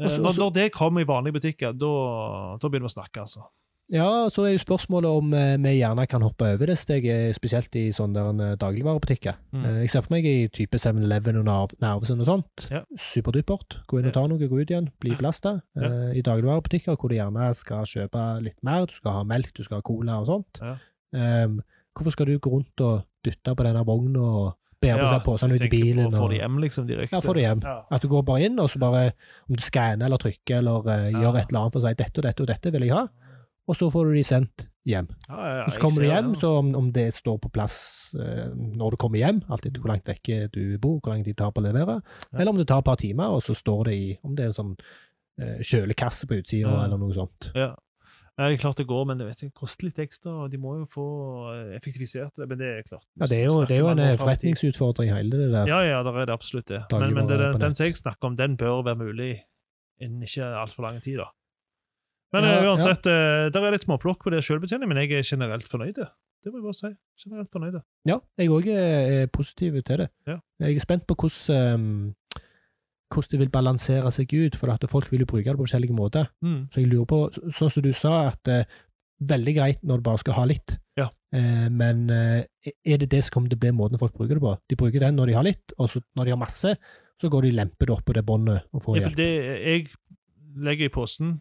[0.00, 2.96] Eh, Også- når, også- når det kommer i vanlige butikker, da, da begynner vi å
[2.96, 3.44] snakke, altså.
[3.90, 7.74] Ja, så er jo spørsmålet om eh, vi gjerne kan hoppe over det steget, spesielt
[7.74, 8.22] i sånne
[8.52, 9.38] eh, dagligvarebutikker.
[9.50, 9.64] Mm.
[9.64, 12.68] Eh, jeg ser for meg i type 7-Eleven og Narvesen og sånt.
[12.70, 12.84] Ja.
[12.94, 13.80] Superdupert.
[13.90, 15.56] Gå inn og ta noe, gå ut igjen, bli belasta.
[15.74, 15.90] Ja.
[16.14, 19.80] I dagligvarebutikker hvor du gjerne skal kjøpe litt mer, du skal ha melk, du skal
[19.80, 20.62] ha cola og sånt.
[20.62, 20.76] Ja.
[21.10, 21.58] Um,
[21.96, 24.50] hvorfor skal du gå rundt og dytte på denne vogna og
[24.80, 26.12] bære på seg posene ut i bilen?
[26.14, 27.18] På og- det hjem, liksom, direkte.
[27.18, 27.64] Ja, få det hjem.
[27.66, 29.10] At du går bare inn, og så bare
[29.48, 31.18] Om du skanner eller trykker eller Ja.
[31.24, 33.08] gjør et eller annet for å si 'dette og dette og dette vil jeg ha',
[33.70, 35.08] og så får du de sendt hjem.
[35.28, 36.46] Ja, ja, ja, så kommer du hjem, det, altså.
[36.48, 37.76] så om, om det står på plass
[38.16, 41.42] eh, når du kommer hjem, alltid hvor langt vekke du bor, hvor lang tid det
[41.42, 42.00] tar på å levere,
[42.32, 42.38] Ja.
[42.40, 44.50] eller om det tar et par timer, og så står det i Om det er
[44.50, 44.74] en sånn
[45.40, 47.52] eh, kjølekasse på utsida, eller noe sånt.
[47.54, 47.70] Ja.
[48.40, 50.78] Det er klart det går, men det, vet det koster litt ekstra, og de må
[50.78, 51.06] jo få
[51.52, 52.46] eh, effektivisert det.
[52.48, 53.04] Men det er klart.
[53.20, 55.68] Ja, det er jo, det er jo en eh, forretningsutfordring, hele det der.
[55.68, 56.80] Ja, ja, der er det absolutt det.
[56.94, 59.32] Men, men det, den, den som jeg snakker om, den bør være mulig
[60.00, 61.28] innen ikke altfor lang tid, da.
[62.32, 63.46] Men Ja, uansett, ja.
[63.46, 65.96] eh, der er litt småplukk på det sjølbetjening, men jeg er generelt fornøyd.
[66.40, 66.90] Det må jeg bare si.
[67.24, 67.80] Generelt fornøyd.
[68.08, 70.08] Ja, jeg òg er, er positiv til det.
[70.30, 70.38] Ja.
[70.62, 72.14] Jeg er spent på hvordan, um,
[73.10, 75.96] hvordan det vil balansere seg ut, for at folk vil jo bruke det på forskjellige
[75.98, 76.30] måter.
[76.42, 76.68] Mm.
[76.72, 78.64] Så jeg lurer på, så- sånn som du sa, at eh,
[79.20, 81.10] veldig greit når du bare skal ha litt, Ja.
[81.34, 82.44] eh, men eh,
[82.86, 84.56] er det det som kommer til å bli måten folk bruker det på?
[84.70, 86.76] De bruker den når de har litt, og så når de har masse,
[87.20, 89.16] så går de lempet lemper det opp på det båndet og får Ja, for hjelp.
[89.16, 89.88] det jeg
[90.56, 91.40] legger i posten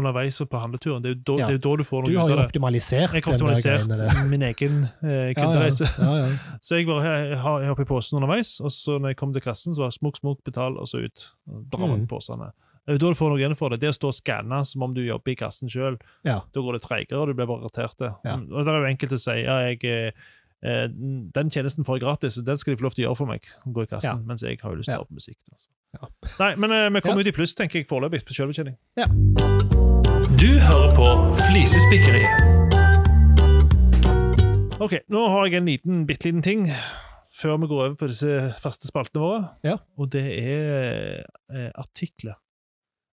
[0.00, 1.46] underveis på handleturen, det er jo da, Ja.
[1.46, 2.46] det er jo da du får noe ut av det.
[2.48, 4.28] optimalisert Jeg har den optimalisert den der.
[4.28, 5.86] min egen eh, Ja, ja, kundereise.
[5.98, 6.30] ja, ja.
[6.60, 9.32] Så jeg bare jeg har jeg har oppi posen underveis, og så når jeg kom
[9.32, 11.28] til kassen, så var det smokk, smukk, betal, og så ut.
[11.46, 12.06] Og Mm.
[12.08, 12.50] posene.
[12.86, 13.80] Det jo Da du får noe igjen for det.
[13.80, 16.40] Det å stå og skanne som om du jobber i kassen sjøl, Ja.
[16.52, 18.00] da går det treigere, og du blir bare irritert.
[18.24, 18.34] Ja.
[18.34, 20.10] Og det er jo enkelte som sier ja, jeg, eh,
[20.64, 23.16] eh, den tjenesten får jeg gratis, og den skal de få lov til å gjøre
[23.16, 24.24] for meg, gå i kassen, Ja.
[24.26, 25.36] mens jeg har jo lyst til å ha høre på musikk.
[25.92, 26.08] Ja.
[26.40, 27.28] Nei, men eh, vi kommer Ja.
[27.28, 28.76] ut i pluss, tenker jeg, foreløpig, på selvbetjening.
[30.38, 31.06] Du hører på
[31.40, 32.22] Flisespikkeri.
[34.80, 36.66] Ok, nå har jeg en liten, bitte liten ting
[37.40, 38.30] før vi går over på disse
[38.62, 39.40] faste spaltene våre.
[39.66, 39.76] Ja.
[40.00, 42.36] Og det er eh, artikler.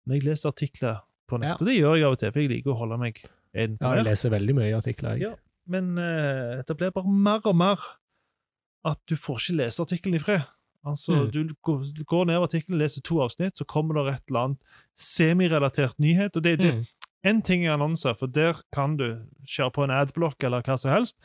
[0.07, 0.98] Når jeg leser artikler
[1.31, 1.57] på nett, Ja.
[1.61, 3.22] og det gjør jeg av og til, for jeg liker å holde meg
[3.57, 5.16] en på ja, jeg leser veldig mye artikler.
[5.16, 5.31] Jeg.
[5.31, 5.33] Ja.
[5.66, 7.87] Men eh, det blir bare mer og mer
[8.87, 10.44] at du får ikke lese artikkelen i fred.
[10.87, 11.31] Altså, Mm.
[11.35, 14.61] Du går, ned ned artikkelen, leser to avsnitt, så kommer det et eller annet
[14.96, 16.37] semirelatert nyhet.
[16.37, 16.85] og det, det, Mm.
[17.26, 19.08] En ting er annonser, for der kan du
[19.48, 21.18] kjøre på en adblock eller hva som helst.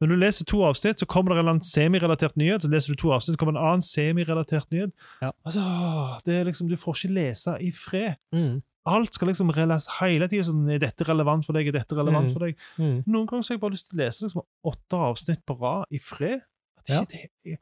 [0.00, 2.66] Når du leser to avsnitt, så kommer det en annen semirelatert nyhet.
[2.66, 4.92] Så leser du to avsnitt, så kommer en annen semirelatert nyhet.
[5.22, 5.30] Ja.
[5.46, 8.18] Altså, åh, det er liksom, Du får ikke lese i fred.
[8.34, 8.58] Mm.
[8.86, 11.66] Alt skal liksom hele tida sånn Er dette relevant for deg?
[11.72, 12.32] Er dette relevant Mm.
[12.36, 12.56] for deg?
[12.78, 12.98] Mm.
[13.06, 15.86] Noen ganger så har jeg bare lyst til å lese liksom åtte avsnitt på rad
[15.90, 16.40] i fred.
[16.78, 17.00] At Ja.
[17.08, 17.58] det,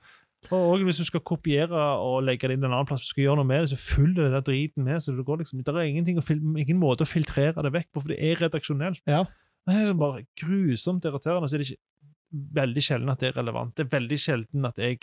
[0.53, 3.25] og også hvis du skal kopiere og legge det inn en annen plass, du skal
[3.29, 5.01] gjøre noe med det, så følger det der driten med.
[5.01, 8.21] så Det går liksom, det er ingen måte å filtrere det vekk på, for det
[8.21, 9.03] er redaksjonelt.
[9.07, 9.25] Ja.
[9.65, 11.49] Det er liksom bare grusomt irriterende.
[11.49, 13.77] Så er det ikke veldig sjelden at det er relevant.
[13.77, 15.01] Det er veldig sjelden at jeg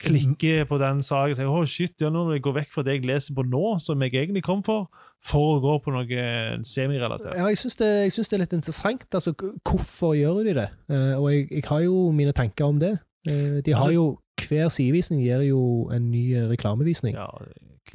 [0.00, 2.84] klikker på den saken og tenker oh, shit, ja, nå må jeg gå vekk fra
[2.86, 4.88] det jeg leser på nå, som jeg egentlig kom for,
[5.24, 6.22] for å gå på noe
[6.66, 7.36] semirelatert.
[7.36, 9.04] Ja, jeg syns det, det er litt interessant.
[9.12, 10.68] Altså, hvorfor gjør de det?
[10.88, 12.94] Eh, og jeg, jeg har jo mine tanker om det.
[13.28, 14.06] Eh, de har Altså- jo
[14.48, 17.14] Hver sidevisning gir jo en ny eh, reklamevisning.
[17.14, 17.26] Ja,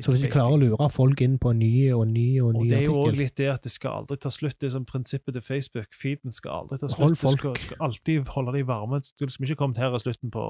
[0.02, 2.64] Så hvis du klarer å lure folk inn på en ny og ny og Og
[2.64, 4.58] ny det er jo også litt det at det skal aldri ta slutt.
[4.60, 5.88] Det er som prinsippet til Facebook.
[5.96, 7.16] Feeden skal aldri ta slutt.
[7.22, 9.00] Hold Du skal, skal alltid holde dem varme.
[9.00, 10.46] Du skal liksom ikke komme her i slutten på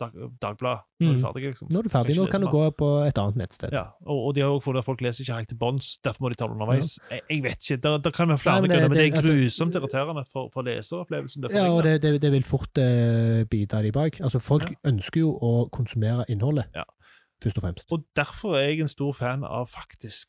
[0.00, 1.16] dag, Dagbladet når du Mm.
[1.18, 1.42] er ferdig.
[1.50, 1.68] liksom.
[1.72, 3.72] Nå er ferdig, nå kan du gå på et annet nettsted.
[3.72, 6.34] Ja, og, og de har også folk leser ikke helt til bunns, derfor må de
[6.40, 6.98] ta det underveis.
[7.10, 9.74] Jeg, jeg vet ikke, det, kan være flere grunner, men det er grusomt altså- grusomt
[9.80, 11.44] irriterende for, for leseropplevelsen.
[11.52, 14.20] Ja, og det, det, det vil fort uh, bite de bak.
[14.20, 16.82] Altså, folk ønsker jo å konsumere innholdet, Ja.
[17.42, 17.86] først og fremst.
[17.92, 20.28] Og derfor er jeg en stor fan av faktisk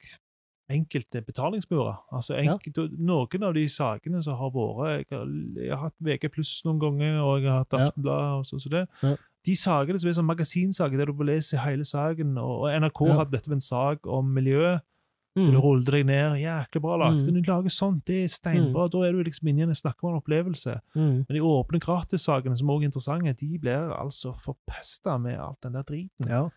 [0.72, 1.98] enkelte betalingsmurer.
[2.14, 2.56] Altså Ja.
[2.98, 5.26] Noen av de sakene som har vært Jeg har,
[5.62, 7.90] jeg har hatt VG pluss noen ganger, og jeg har hatt Ja.
[7.90, 8.88] Aftenbladet og sånn som det.
[9.04, 9.16] Ja.
[9.46, 13.18] De sakene som er sånn magasinsaker der du får lese hele saken, og, NRK Ja.
[13.22, 14.82] hadde dette med en sak om miljøet.
[15.36, 15.52] Mm.
[15.52, 16.34] Du ruller deg ned.
[16.44, 17.22] Jæklig bra lagt.
[17.24, 17.38] Mm.
[17.40, 18.90] Du lager sånt, det er steinbra.
[18.92, 20.74] Da er du liksom inne igjen og snakker om en opplevelse.
[20.94, 21.26] Mm.
[21.26, 25.74] Men de åpne gratissakene, som også er interessante, de blir altså forpesta med alt den
[25.74, 26.28] der driten.
[26.28, 26.50] Ja.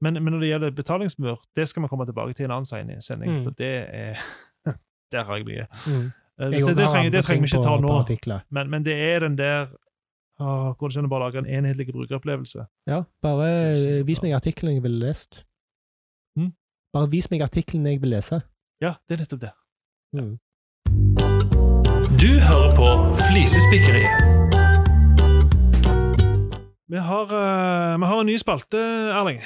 [0.00, 3.00] Men, men når det gjelder betalingsmur, det skal vi komme tilbake til i en annen
[3.00, 3.30] sending.
[3.30, 3.44] Mm.
[3.44, 4.18] For det er
[5.12, 5.66] Der har jeg mye.
[5.86, 6.10] Mm.
[6.40, 9.38] Eh, Det, det, trenger, det trenger vi ikke ta nå, men, men det er den
[9.38, 9.68] der
[10.38, 12.66] Går det ikke an å bare lage en enhetlig brukeropplevelse?
[12.90, 15.44] Ja, bare vis meg artikkelen jeg ville lest.
[16.36, 16.50] Mm.
[16.92, 18.42] Bare vis meg artikkelen jeg vil lese.
[18.84, 19.52] Ja, det er nettopp det.
[20.12, 20.34] Mm.
[22.20, 22.90] Du hører på
[23.30, 24.04] Flisespikkeri.
[26.86, 28.78] Vi har, uh, vi har en ny spalte,
[29.16, 29.40] Erling.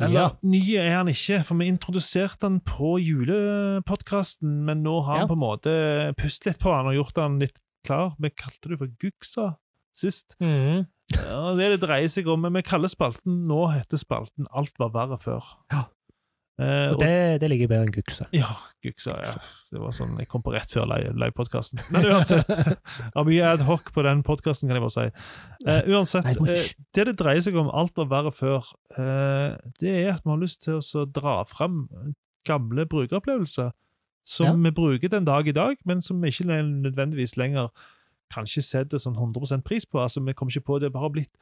[0.00, 0.28] Eller, Ja.
[0.42, 5.26] ny er han ikke, for vi introduserte han på julepodkasten, men nå har han Ja.
[5.28, 8.14] på en måte pustet litt på han og gjort han litt klar.
[8.18, 9.56] Vi kalte det for Guksa
[10.00, 10.36] sist.
[10.40, 10.86] Mm.
[11.14, 14.92] Ja, det det dreier seg om, men vi kaller spalten Nå heter spalten Alt var
[14.94, 15.42] verre før.
[15.72, 15.88] Ja.
[16.60, 18.26] Eh, Og det, det ligger bedre enn Guksa.
[18.36, 18.50] ja,
[18.84, 19.32] Guksa, ja.
[19.72, 21.80] Det var sånn, Jeg kom på rett før live- livepodkasten.
[21.90, 22.46] Men uansett.
[23.16, 25.06] Har mye ad hoc på den podkasten, kan jeg bare si.
[25.66, 30.12] Eh, uansett, eh, det det dreier seg om, alt var verre før, eh, det er
[30.18, 31.86] at vi har lyst til å dra fram
[32.46, 33.72] gamle brukeropplevelser
[34.24, 34.52] som Ja.
[34.68, 37.70] vi bruker den dag i dag, men som vi ikke nødvendigvis lenger
[38.34, 40.00] kanskje setter sånn 100% pris på.
[40.02, 41.34] Altså, vi kommer ikke på det, bare blitt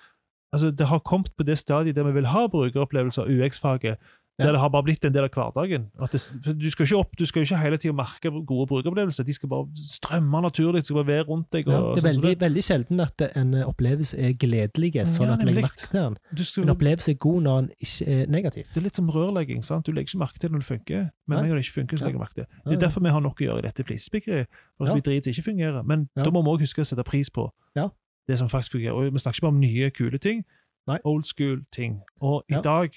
[0.49, 3.99] Altså, Det har kommet på det stadiet der vi vil ha brukeropplevelser, UX-faget,
[4.39, 5.89] der det har bare blitt en del av hverdagen.
[6.03, 6.21] At det,
[6.61, 9.25] du skal ikke jo ikke hele tida merke gode brukeropplevelser.
[9.27, 10.83] De skal bare strømme naturlig.
[10.83, 11.67] De skal bare være rundt deg.
[11.67, 15.41] Ja, det er sånn veldig, veldig sjelden at en opplevelse er gledelig, sånn Ja, at
[15.43, 16.17] du legger merke til den.
[16.45, 18.65] Skal, En opplevelse er god når den ikke er negativ.
[18.75, 19.65] det er litt som rørlegging.
[19.65, 19.87] sant?
[19.87, 22.19] Du legger ikke merke til når det funker, men når det ikke funker, så legger
[22.19, 22.73] du merke til det.
[22.77, 24.47] Er derfor vi har nok å gjøre i dette flisespikkeriet.
[24.79, 24.93] Og Ja.
[24.95, 25.83] blir drit ikke fungerer.
[25.83, 27.89] Men da må vi òg huske å sette pris på Ja.
[28.29, 28.95] det som faktisk fungerer.
[28.95, 30.45] Og vi snakker ikke bare om nye, kule ting.
[30.87, 30.99] Nei.
[31.05, 32.01] Old school ting.
[32.23, 32.95] Og i dag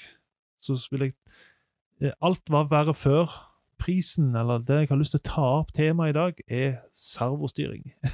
[0.62, 1.13] så vil jeg
[2.02, 3.32] eh, Alt var verre før.
[3.82, 7.88] Prisen, eller det jeg har lyst til å ta opp temaet i dag, er servostyring.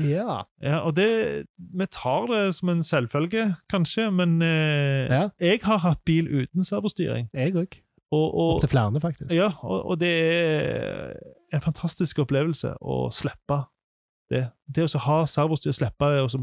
[0.00, 0.38] Ja.
[0.64, 5.26] Ja, og det Vi tar det som en selvfølge, kanskje, men eh, Ja.
[5.36, 7.28] jeg har hatt bil uten servostyring.
[7.34, 7.76] Jeg òg.
[8.08, 9.28] Opptil flere, faktisk.
[9.36, 11.12] ja, og, og det er
[11.52, 13.58] en fantastisk opplevelse å slippe
[14.30, 14.42] det.
[14.76, 16.40] Det å ha servostyr, slippe så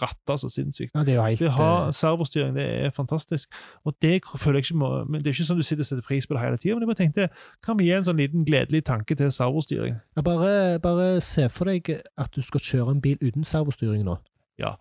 [0.00, 0.92] ratte så sinnssykt.
[0.94, 3.50] Ja, det er jo helt Det å ha eh, servostyring, det er fantastisk.
[3.84, 6.06] Og det føler jeg ikke må, men Det er ikke sånn du sitter og setter
[6.06, 7.28] pris på det hele tida, men jeg bare tenkte,
[7.66, 9.98] kan vi gi en sånn liten gledelig tanke til servostyring?
[10.16, 14.18] ja, bare, bare se for deg at du skal kjøre en bil uten servostyring nå.
[14.62, 14.76] Ja.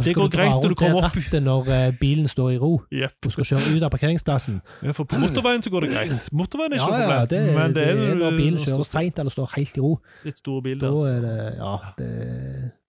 [0.00, 2.70] Det går greit når du det kommer opp- rattet når eh, bilen står i ro.
[2.90, 3.12] Yep.
[3.22, 4.62] Du skal kjøre ut av parkeringsplassen.
[4.82, 6.30] Ja, for på motorveien så går det greit.
[6.32, 9.52] Motorveien er ikke Ja, ja, det, men det, er når bilen kjører seint eller står
[9.56, 9.98] helt i ro.
[10.24, 11.06] Litt store bil Da der.
[11.12, 12.10] er det Ja, det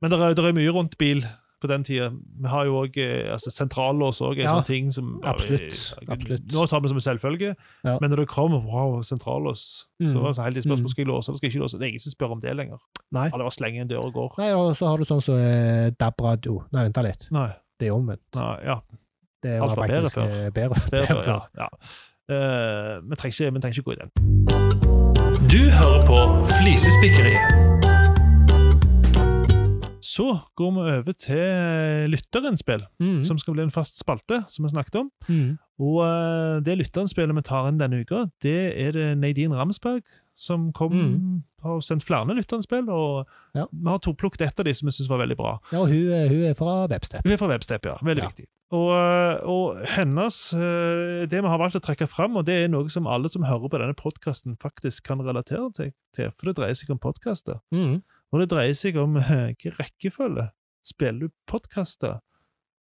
[0.01, 1.25] Men det er, det er mye rundt bil
[1.63, 2.09] på den tida.
[2.43, 2.97] Vi har jo òg
[3.33, 5.79] altså, sentrallås òg, en Ja, sånn ting som absolutt,
[6.11, 6.45] absolutt.
[6.53, 7.53] Nå tar vi det som en selvfølge,
[7.87, 7.97] Ja.
[8.01, 10.91] men når det kommer wow, sentrallås, så er var det så helt spørsmål Mm.
[10.93, 11.79] skal jeg låse eller skal jeg ikke låse.
[11.79, 12.77] Det er ingen som spør om det lenger.
[13.11, 13.29] Nei.
[13.33, 14.35] Alle bare slenger en dør og går.
[14.37, 16.63] Nei, og så har du sånn som eh, DAB-radio.
[16.73, 17.27] Nei, vent litt.
[17.31, 17.49] Nei.
[17.79, 18.21] Det er omvendt.
[18.35, 18.79] Nei ja,
[19.43, 20.45] Det Alt var bedre faktisk, før.
[20.45, 21.41] eh, bedre, bedre er, ja, før.
[21.57, 21.69] ja.
[22.29, 24.09] Eh, vi, trenger ikke, vi trenger ikke gå i den.
[25.49, 26.19] Du hører på
[26.57, 27.72] Flisespikkeri.
[30.13, 30.25] Så
[30.59, 33.21] går vi over til lytterinnspill, Mm.
[33.23, 35.11] som skal bli en fast spalte, som vi snakket om.
[35.29, 35.57] Mm.
[35.79, 40.03] Og uh, det lytterinnspillet vi tar inn denne uka, det er det Nadine Ramsberg
[40.35, 41.43] som kom, Mm.
[41.63, 42.89] har sendt flere lytterinnspill.
[42.89, 43.65] Og Ja.
[43.71, 45.59] vi har to plukket ett av de som vi syns var veldig bra.
[45.71, 47.21] Ja, og hun, er- hun er fra Webstep.
[47.23, 47.95] Hun er fra Webstep, ja.
[48.03, 48.27] Veldig Ja.
[48.29, 48.45] viktig.
[48.73, 52.67] Og, eh, og hennes eh, Det vi har valgt å trekke fram, og det er
[52.67, 56.55] noe som alle som hører på denne podkasten, faktisk kan relatere til, til, for det
[56.55, 57.59] dreier seg om podkaster.
[57.71, 58.01] Mm.
[58.33, 60.47] Og det dreier seg om eh, hvilken rekkefølge
[60.83, 62.17] spiller du podkaster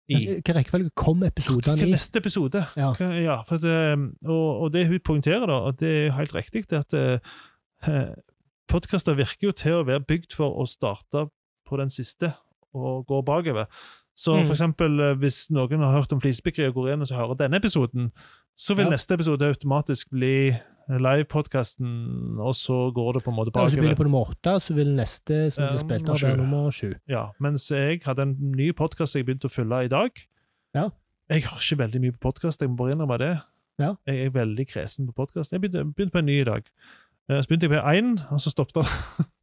[0.09, 0.17] i.
[0.25, 1.85] Hvilken rekkefølge kom episodene i?
[1.85, 2.65] Hvilken neste episode?
[2.77, 2.91] Ja.
[2.97, 6.17] Hva- ja for at, eh, og, og det hun poengterer, da, og det er jo
[6.19, 8.11] helt riktig, det at eh,
[8.69, 11.27] podkaster virker jo til å være bygd for å starte
[11.69, 12.33] på den siste
[12.75, 13.65] og gå bakover.
[14.19, 14.45] Så Mm.
[14.45, 17.37] for eksempel, eh, hvis noen har hørt om flisespikkeri og går inn og så hører
[17.39, 18.11] denne episoden,
[18.57, 18.91] så vil Ja.
[18.91, 20.51] neste episode automatisk bli
[20.89, 23.95] livepodkasten, og så går det på en måte Ja, Så begynner bakover.
[23.95, 26.93] på nummer åtte, så vil neste som blir spilt av, være nummer sju.
[27.07, 30.09] Ja, mens jeg hadde en ny podkast jeg begynte å fylle i dag.
[30.75, 30.89] Ja.
[31.29, 33.39] Jeg har ikke veldig mye på podkast, jeg må bare innrømme det.
[33.79, 33.93] Ja.
[34.07, 35.51] Jeg er veldig kresen på podkast.
[35.51, 36.63] Jeg begynte, begynte på en ny i dag.
[37.29, 38.85] Eh, Så begynte jeg på én, og så stoppet det.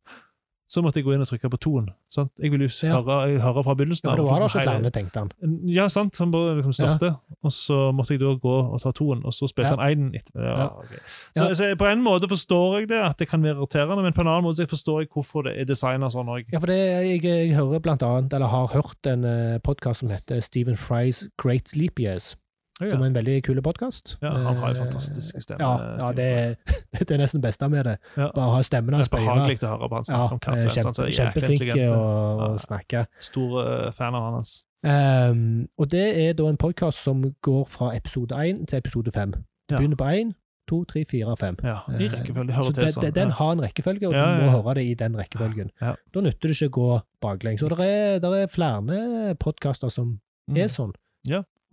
[0.68, 1.84] Så måtte jeg gå inn og trykke på toen.
[2.10, 2.32] Sant?
[2.42, 2.96] Jeg vil jo Ja.
[3.00, 5.30] høre, jeg hører fra begynnelsen Ja, for det var da ikke flere, tenkte han.
[5.70, 6.18] Ja, sant.
[6.18, 7.16] Han bare liksom stoppet.
[7.44, 9.76] Og så måtte jeg da gå og ta toen, og så spilte Ja.
[9.76, 10.42] han én etterpå.
[10.42, 10.98] Ja, okay.
[11.36, 11.54] så, Ja.
[11.54, 14.26] så på en måte forstår jeg det, at det kan være irriterende, men på en
[14.26, 16.44] annen måte så forstår jeg hvorfor det er designet sånn òg.
[16.52, 20.08] Ja, for det, jeg, jeg hører blant annet, eller har hørt en uh, podkast som
[20.08, 22.34] heter Stephen Fries Great Leap Years,
[22.78, 24.16] som er en veldig kul podkast.
[24.22, 25.64] Ja, han har jo fantastiske stemmer.
[25.64, 27.96] Ja, ja det, er- det er nesten det beste med det.
[28.16, 28.28] Ja.
[28.34, 29.26] Bare ha stemmen hans på øret.
[29.26, 30.76] behagelig å høre på han snakke om eh, helst.
[30.76, 33.06] Kjempe, er jæklig kjempeflink å, snakke.
[33.20, 34.54] Stor eh, fan av hans.
[34.86, 39.32] Um, og det er da en podkast som går fra episode 1 til episode 5.
[39.32, 39.78] Du Ja.
[39.80, 40.34] begynner på 1,
[40.68, 41.56] 2, 3, 4, 5.
[41.64, 42.52] Ja, I Eh, rekkefølge.
[42.54, 43.02] Hører til sånn.
[43.08, 45.70] Den, den har en rekkefølge, og Ja, du må høre det i den rekkefølgen.
[45.80, 45.94] Ja.
[46.14, 46.88] Da nytter det ikke å gå
[47.22, 47.62] baklengs.
[47.62, 50.20] Og det er, der er flere podkaster som
[50.50, 50.56] Mm.
[50.58, 50.92] er sånn.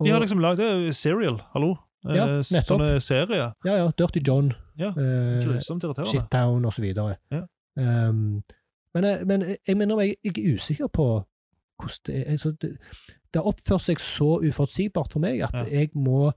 [0.00, 1.76] Og, De har liksom lagd er Serial, hallo?
[2.06, 2.66] Eh, Ja, nettopp.
[2.68, 3.52] Sånne serier.
[3.64, 3.90] Ja, ja.
[3.96, 5.60] Dirty John, Ja, eh.
[6.04, 6.84] Shittown osv.
[6.84, 7.42] Ja.
[7.76, 8.42] Um,
[8.94, 11.24] men, jeg- men jeg mener jeg, jeg er usikker på
[11.80, 12.70] hvordan det er altså, det,
[13.32, 15.64] det har oppført seg så uforutsigbart for meg at Ja.
[15.70, 16.32] jeg må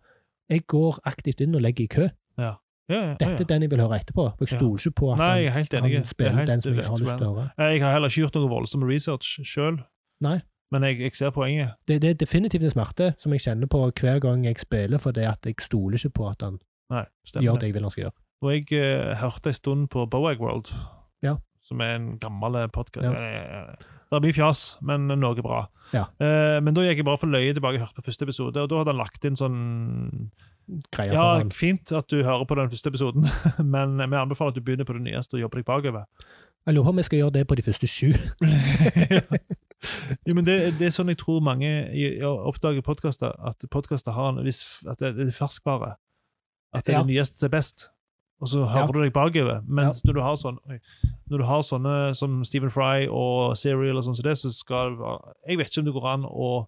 [0.49, 2.07] Jeg går aktivt inn og legger i kø.
[2.37, 2.53] Ja,
[2.89, 3.35] ja, Dette ja.
[3.39, 4.29] er den jeg vil høre etterpå.
[4.37, 5.95] For jeg stoler ikke på at Nei, jeg er helt enig.
[5.97, 7.51] han spiller er den som jeg har lyst til å høre.
[7.57, 9.81] Jeg har heller ikke gjort noe voldsom research sjøl.
[10.71, 11.75] Men jeg, jeg ser poenget.
[11.87, 15.11] Det, det er definitivt en smerte som jeg kjenner på hver gang jeg spiller, for
[15.15, 16.57] det at jeg stoler ikke på at han
[16.91, 17.69] Nei, gjør det.
[17.69, 18.17] jeg vil han skal gjøre.
[18.41, 20.73] Og jeg uh, hørte en stund på Boag World,
[21.23, 21.35] Ja.
[21.63, 23.07] som er en gammel podkast.
[23.07, 23.73] Ja.
[24.07, 25.65] Det er mye fjas, men noe bra.
[25.93, 26.05] Ja.
[26.21, 28.69] Uh, men da gikk jeg bare for løye tilbake og hørte på første episode, og
[28.71, 29.57] da hadde han lagt inn sånn
[30.91, 31.51] Greier Ja, for han.
[31.55, 33.23] fint at du hører på den første episoden,
[33.73, 36.03] men vi anbefaler at du begynner på det nyeste og jobber deg bakover.
[36.67, 38.09] Jeg lurer på om jeg skal gjøre det på de første sju.
[40.27, 41.69] jo, men det, det er sånn jeg tror mange
[42.25, 45.95] oppdager podkaster, at podkaster har en viss At det er ferskvare.
[46.73, 47.03] At det er Ja.
[47.05, 47.89] det nyeste som er best.
[48.41, 48.91] Og så hører Ja.
[48.93, 49.61] du deg bakover.
[49.67, 50.57] Mens når du har sånn
[51.29, 54.97] Når du har sånne som Stephen Fry og Serial og sånn som det, så skal
[55.47, 56.67] Jeg vet ikke om det går an å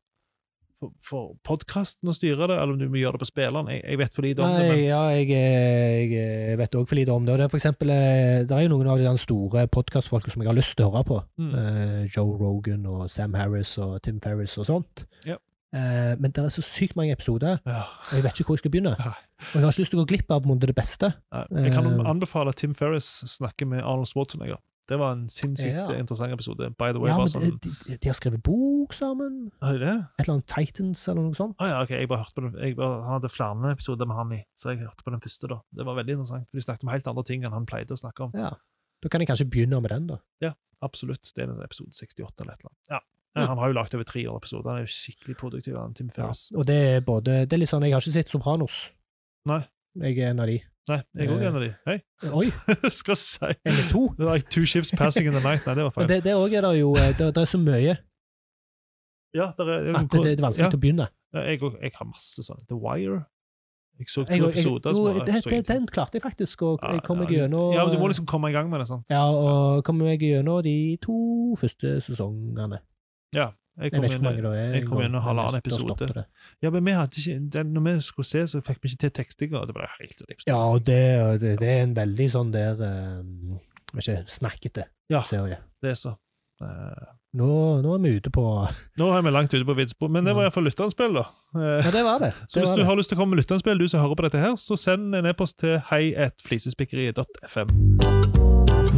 [1.05, 3.71] for, podkasten å styre det, eller om du må gjøre det på spilleren.
[3.73, 4.69] Jeg, jeg vet for lite om det.
[4.69, 6.13] Men ja, jeg, eh,
[6.51, 7.33] jeg vet òg for lite om det.
[7.33, 10.43] Og det er for eksempel, eh, det er jo noen av de store podkastfolka som
[10.43, 11.19] jeg har lyst til å høre på.
[11.41, 11.51] Mm.
[11.53, 15.05] Uh, Joe Rogan og Sam Harris og Tim Ferris og sånt.
[15.27, 15.39] Ja.
[15.75, 17.83] Uh, men det er så sykt mange episoder, ja.
[17.85, 18.95] og jeg vet ikke hvor jeg skal begynne.
[18.97, 19.13] Ja.
[19.39, 21.11] Og jeg har ikke lyst til å gå glipp av det beste.
[21.35, 24.57] Nei, Jeg kan anbefale anbefale Tim Ferris snakke med Arnold Schwarzenegger.
[24.89, 25.85] Det var en sinnssykt Ja.
[25.99, 26.69] interessant episode.
[26.79, 29.51] By the way, Ja, men sånn, de, de, har skrevet bok sammen.
[29.61, 29.93] Har de det?
[30.17, 31.55] Et eller annet Titans eller noe sånt.
[31.61, 32.57] Ah, ja, ok, jeg bare hørte på den.
[32.63, 35.47] Jeg bare, han hadde flere episoder med han i, så jeg hørte på den første.
[35.47, 35.59] da.
[35.71, 36.47] Det var veldig interessant.
[36.51, 38.31] De snakket om helt andre ting enn han pleide å snakke om.
[38.33, 38.49] Ja.
[39.01, 40.17] Da kan jeg kanskje begynne med den, da.
[40.41, 41.33] Ja, Absolutt.
[41.35, 42.89] Det er episode 68 eller et eller annet.
[42.89, 42.99] Ja.
[43.35, 44.69] Ja, Han har jo lagd over 300 episoder.
[44.71, 45.75] Han er jo skikkelig produktiv.
[45.77, 46.31] han Tim Ja.
[46.55, 48.89] Og det er både Det er litt sånn, jeg har ikke sett Sopranos.
[49.45, 49.67] Nei.
[49.95, 50.63] Jeg er en av de.
[50.89, 51.69] Nei, jeg er òg en av de.
[51.87, 51.97] Hei,
[52.41, 52.45] Oi,
[52.99, 53.49] skal si.
[53.65, 54.03] eller to.
[54.17, 55.65] Det er like two ships passing in the night.
[55.67, 56.07] Nei, det var Men feil.
[56.11, 57.97] det, det er det jo eh, det, det er så mye
[59.37, 61.09] Ja, der er, at det, er vanskelig ja, å begynne.
[61.35, 62.63] ja, jeg, jeg har masse sånn.
[62.69, 63.19] The Wire.
[63.99, 64.95] Jeg så to Jeg, jeg, episoder.
[64.95, 67.83] jo, det, det, den klarte jeg faktisk, og Ja, jeg kom meg ja, gjennom Ja,
[67.83, 68.87] men du må liksom komme i gang med det.
[68.87, 69.03] sant?
[69.11, 71.17] Ja, og kom meg gjennom de to
[71.59, 72.79] første sesongene.
[73.35, 76.25] Jeg Jeg kom ikke inn, det jeg kom inn og halvannen episode.
[76.61, 79.11] ja, men vi hadde ikke, den, når vi skulle se, så fikk vi ikke til
[79.21, 79.61] tekstinga.
[79.69, 80.99] Det ble helt jeg Ja, og det,
[81.41, 83.55] det, det er en veldig sånn der um,
[83.95, 85.21] ikke, snakkete Ja.
[85.23, 85.61] serie.
[85.81, 86.17] Det er så.
[86.61, 87.45] Uh, Nå,
[87.85, 88.41] nå er vi ute på
[88.97, 91.27] nå er vi langt ute på vidspor, men det var iallfall lytterspill, da.
[91.53, 92.31] Uh, Ja, det var det.
[92.49, 92.87] så hvis du det.
[92.89, 95.13] har lyst til å komme med lytterspill, du som hører på dette her, så send
[95.15, 97.69] en e-post til hei1flisespikkeriet.fm.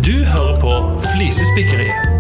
[0.02, 0.74] Du hører på
[1.12, 2.11] Flisespikkeriet.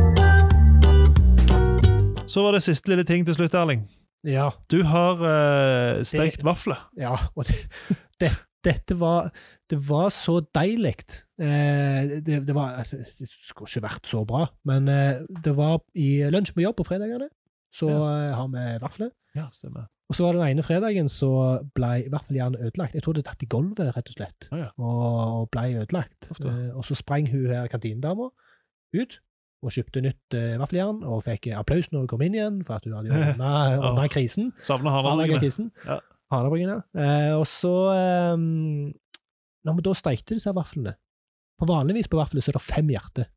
[2.31, 3.83] Så var det siste lille ting til slutt, Erling.
[4.27, 4.51] Ja.
[4.71, 6.79] Du har uh, stekt vafler.
[6.99, 7.57] Ja, og det,
[8.21, 8.31] det,
[8.63, 9.31] dette var
[9.69, 10.95] Det var så deilig.
[11.41, 15.79] Eh, det, det var altså, Det skulle ikke vært så bra, men eh, det var
[15.95, 17.29] i lunsj på jobb på fredagene.
[17.73, 19.13] Så eh, har vi vafler.
[19.35, 19.87] Ja, stemmer.
[20.11, 21.31] Og så var den ene fredagen så
[21.71, 22.97] ble vaffeljernet ødelagt.
[22.97, 24.47] Jeg tror det tatt i gulvet, rett og slett.
[24.51, 24.69] Å ja.
[24.75, 26.27] Og ble ødelagt.
[26.35, 28.27] Eh, og så sprang hun her kantinedama
[28.91, 29.21] ut
[29.61, 32.85] og kjøpte nytt uh, vaffeljern, og fikk applaus når hun kom inn igjen, for at
[32.87, 33.35] hun hadde
[33.77, 34.51] ordna krisen.
[34.65, 35.69] Savner Hanabryggene.
[35.85, 35.99] Ja.
[36.33, 36.79] Hanabryggene.
[36.97, 37.73] Uh, og så
[38.33, 38.93] um,
[39.67, 40.95] Når vi da steikte disse vaflene
[41.61, 43.27] på Vanligvis på vafler så er det fem hjerter.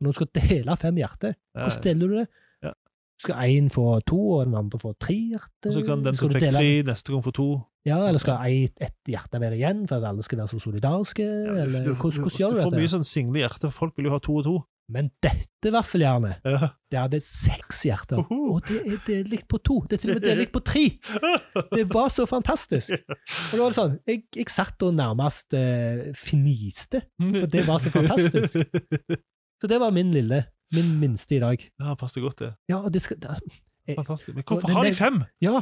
[0.00, 2.28] Når du skal dele fem hjerter, hvordan deler du det?
[2.64, 2.70] Ja.
[3.20, 5.68] Skal én få to, og den andre få tre hjerter?
[5.68, 7.48] Og så kan den som fikk dele- tre, neste gang få to.
[7.84, 11.20] Ja, eller skal ett et hjerte være igjen, for at alle skal være så solidariske?
[11.26, 12.80] Ja, du- eller du- hvordan, du- hvordan gjør Du du får dette?
[12.80, 14.56] mye sånn single hjerte, folk vil jo ha to og to.
[14.90, 16.68] Men dette vaffeljernet, Ja.
[16.90, 18.18] det hadde seks hjerter.
[18.30, 19.80] Og det er delt på to.
[19.88, 20.84] Det er til og med delt på tre!
[21.76, 22.90] Det var så fantastisk.
[22.92, 27.92] Og det var sånn, jeg, jeg satt og nærmest eh, fniste, for det var så
[27.98, 28.56] fantastisk.
[29.60, 30.42] Så det var min lille,
[30.74, 31.62] min minste i dag.
[31.80, 32.54] Ja, passer godt, det.
[32.70, 33.36] Ja, og det skal da-
[33.90, 34.34] Fantastisk.
[34.36, 35.22] Men hvorfor har de fem?
[35.42, 35.60] Ja,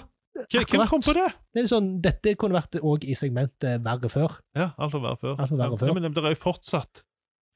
[0.53, 1.25] Hvem kom på det?
[1.57, 4.37] Det sånn, dette kunne vært òg i segmentet verre før.
[4.55, 5.33] Ja, alt var verre før.
[5.41, 5.95] Alt var verre Ja, før.
[5.99, 7.01] men det er jo fortsatt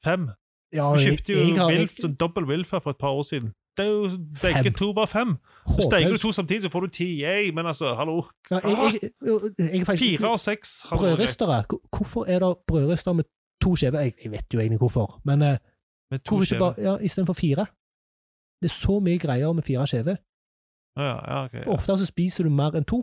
[0.03, 0.25] fem.
[0.73, 2.15] Ja, du kjøpte jo jeg Wilf, ikke...
[2.19, 3.53] dobbel Wilf for et par år siden.
[3.77, 4.09] Det er jo
[4.41, 4.73] begge Fem.
[4.73, 5.37] to bare fem.
[5.67, 5.81] Så.
[5.87, 7.07] Steiker du to samtidig, så får du ti.
[7.23, 8.23] Yay, men altså, hallo.
[8.51, 9.09] Ja, jeg, jeg,
[9.57, 10.85] jeg, jeg faktisk Fire og seks.
[10.89, 11.63] Brødristere.
[11.97, 13.23] Hvorfor er det brødrister med
[13.61, 13.99] to skjever?
[13.99, 17.65] Jeg, jeg vet jo egentlig hvorfor, men Med to hvorfor ikke bare ja, istedenfor fire?
[18.61, 20.15] Det er så mye greier med fire skjever.
[20.97, 21.69] Ja, ja, okay, ja.
[21.73, 23.01] Ofte så spiser du mer enn to.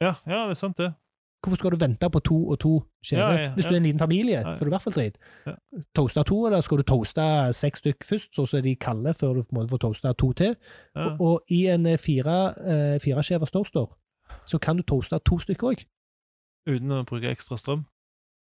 [0.00, 0.92] ja, ja, det er sant, det.
[1.42, 2.72] Hvorfor skal du vente på to og to
[3.04, 3.32] skjever?
[3.32, 5.18] Ja, ja, Hvis du er en liten familie, så er det i hvert fall drit.
[5.46, 5.52] Ja.
[5.94, 9.44] Toaste to, eller skal du toaste seks stykk først, så er de kalde før du
[9.46, 10.56] får toaste to til?
[10.96, 11.04] Ja.
[11.04, 13.86] Og, og i en eh, fire, eh, fire toaster,
[14.44, 15.86] så kan du toaste to stykker òg.
[16.68, 17.86] Uten å bruke ekstra strøm.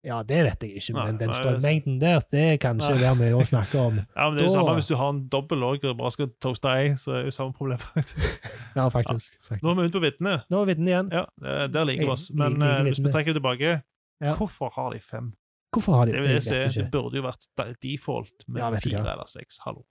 [0.08, 3.02] Ja, det vet jeg ikke, men den nei, er strømmengden der, det kan ikke det
[3.02, 3.98] være mye å snakke om.
[4.16, 6.30] Ja, men det er jo Da- samme hvis du har en dobbel og bare skal
[6.40, 7.80] toaste ei, så er det jo samme problem.
[7.98, 8.48] faktisk.
[8.78, 9.34] Ja, faktisk.
[9.52, 9.58] Ja.
[9.62, 10.38] Nå er vi ute på viddene.
[10.50, 11.12] Nå er vi inne igjen.
[11.12, 11.26] Ja,
[11.68, 12.30] der liker vi oss.
[12.32, 13.76] Men liker eh, hvis vi trekker tilbake,
[14.24, 14.36] Ja.
[14.40, 15.34] hvorfor har de fem?
[15.76, 17.46] Hvorfor har de Det, vil jeg si, vet det burde jo vært
[17.84, 19.60] default med Ja, fire eller seks.
[19.66, 19.84] Hallo.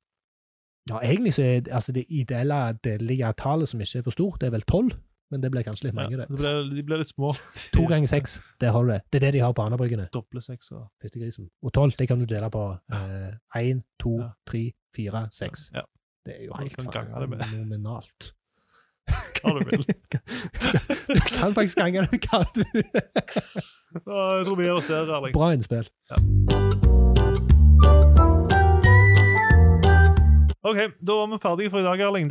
[0.89, 4.41] Ja, egentlig så er det- altså, det ideelle delelige tallet som ikke er for stort,
[4.41, 4.97] det er vel tolv,
[5.31, 6.29] men det ble kanskje litt mange, Ja, det.
[6.31, 7.35] det ble, de ble litt små.
[7.77, 9.03] To ganger seks, der har du det.
[9.13, 10.09] Det er det de har på Anabryggene.
[10.15, 11.51] Doble og Fyttegrisen.
[11.63, 12.65] Og tolv, det kan du dele på
[13.61, 14.17] én, to,
[14.49, 14.65] tre,
[14.97, 15.69] fire, seks.
[16.25, 18.33] Det er jo helt sånn fenomenalt.
[19.41, 19.85] hva du vil.
[21.09, 25.33] Du kan faktisk gange det hva du Ja, Jeg tror vi gir oss der, Erling.
[25.33, 25.89] Bra innspill.
[30.69, 32.29] OK, da var vi ferdige for i dag, Erling.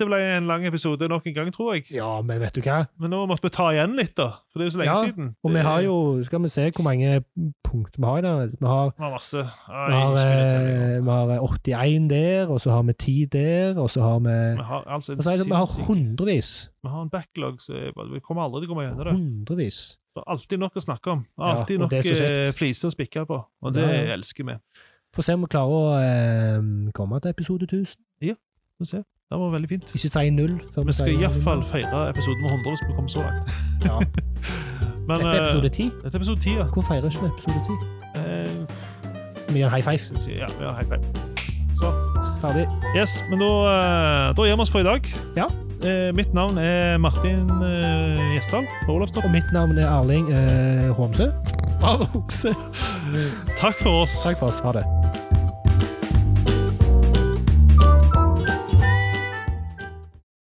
[0.00, 1.82] Dette ble en lang episode nok en gang, tror jeg.
[1.92, 2.86] Ja, men vet du hva?
[2.96, 4.30] Men nå måtte vi ta igjen litt, da.
[4.48, 5.26] For det er jo så lenge Ja, siden.
[5.44, 7.10] Og vi har jo Skal vi se hvor mange
[7.68, 8.54] punkt vi har i den?
[8.56, 9.42] Vi har Vi har masse.
[9.68, 13.90] Ai, Vi har, eh, vi har 81 der, og så har vi 10 der, og
[13.90, 15.36] så har vi Vi har altså en Hva?
[15.44, 16.70] Vi har hundrevis.
[16.82, 19.12] Vi har en backlog, så vi kommer aldri til å komme gjennom det.
[19.12, 19.98] Hundrevis.
[20.16, 21.26] Det er alltid nok å snakke om.
[21.38, 23.44] Alltid ja, nok eh, fliser å spikke på.
[23.62, 24.12] Og det Ja, ja.
[24.16, 24.56] elsker vi.
[25.12, 28.00] Får se om vi klarer å eh, komme til episode 1000.
[28.22, 28.34] Ja,
[28.80, 29.04] får se.
[29.30, 29.90] Det var veldig fint.
[29.94, 33.20] Ikke si null før Vi skal iallfall feire episoden med 100 hvis vi kommer så
[33.22, 33.52] langt.
[33.84, 33.98] Ja.
[35.08, 35.82] Men, Dette er eh, episode 10.
[36.02, 36.64] Dette er episode 10, ja.
[36.74, 37.76] Hvor feirer ikke vi episode 10?
[38.20, 40.02] Eh, Vi gjør en high five.
[40.38, 41.02] ja, vi gjør high five.
[41.80, 41.92] Så,
[42.42, 42.66] Ferdig.
[42.96, 45.06] yes, men da, eh, da gir vi oss for i dag.
[45.38, 45.46] Ja.
[45.86, 49.24] Eh, mitt navn er Martin eh, Gjesdal fra Olavstorp.
[49.24, 51.30] Og mitt navn er Erling eh, Håmsø.
[53.62, 54.22] Takk for oss.
[54.26, 54.58] Takk for oss.
[54.66, 54.84] Ha det.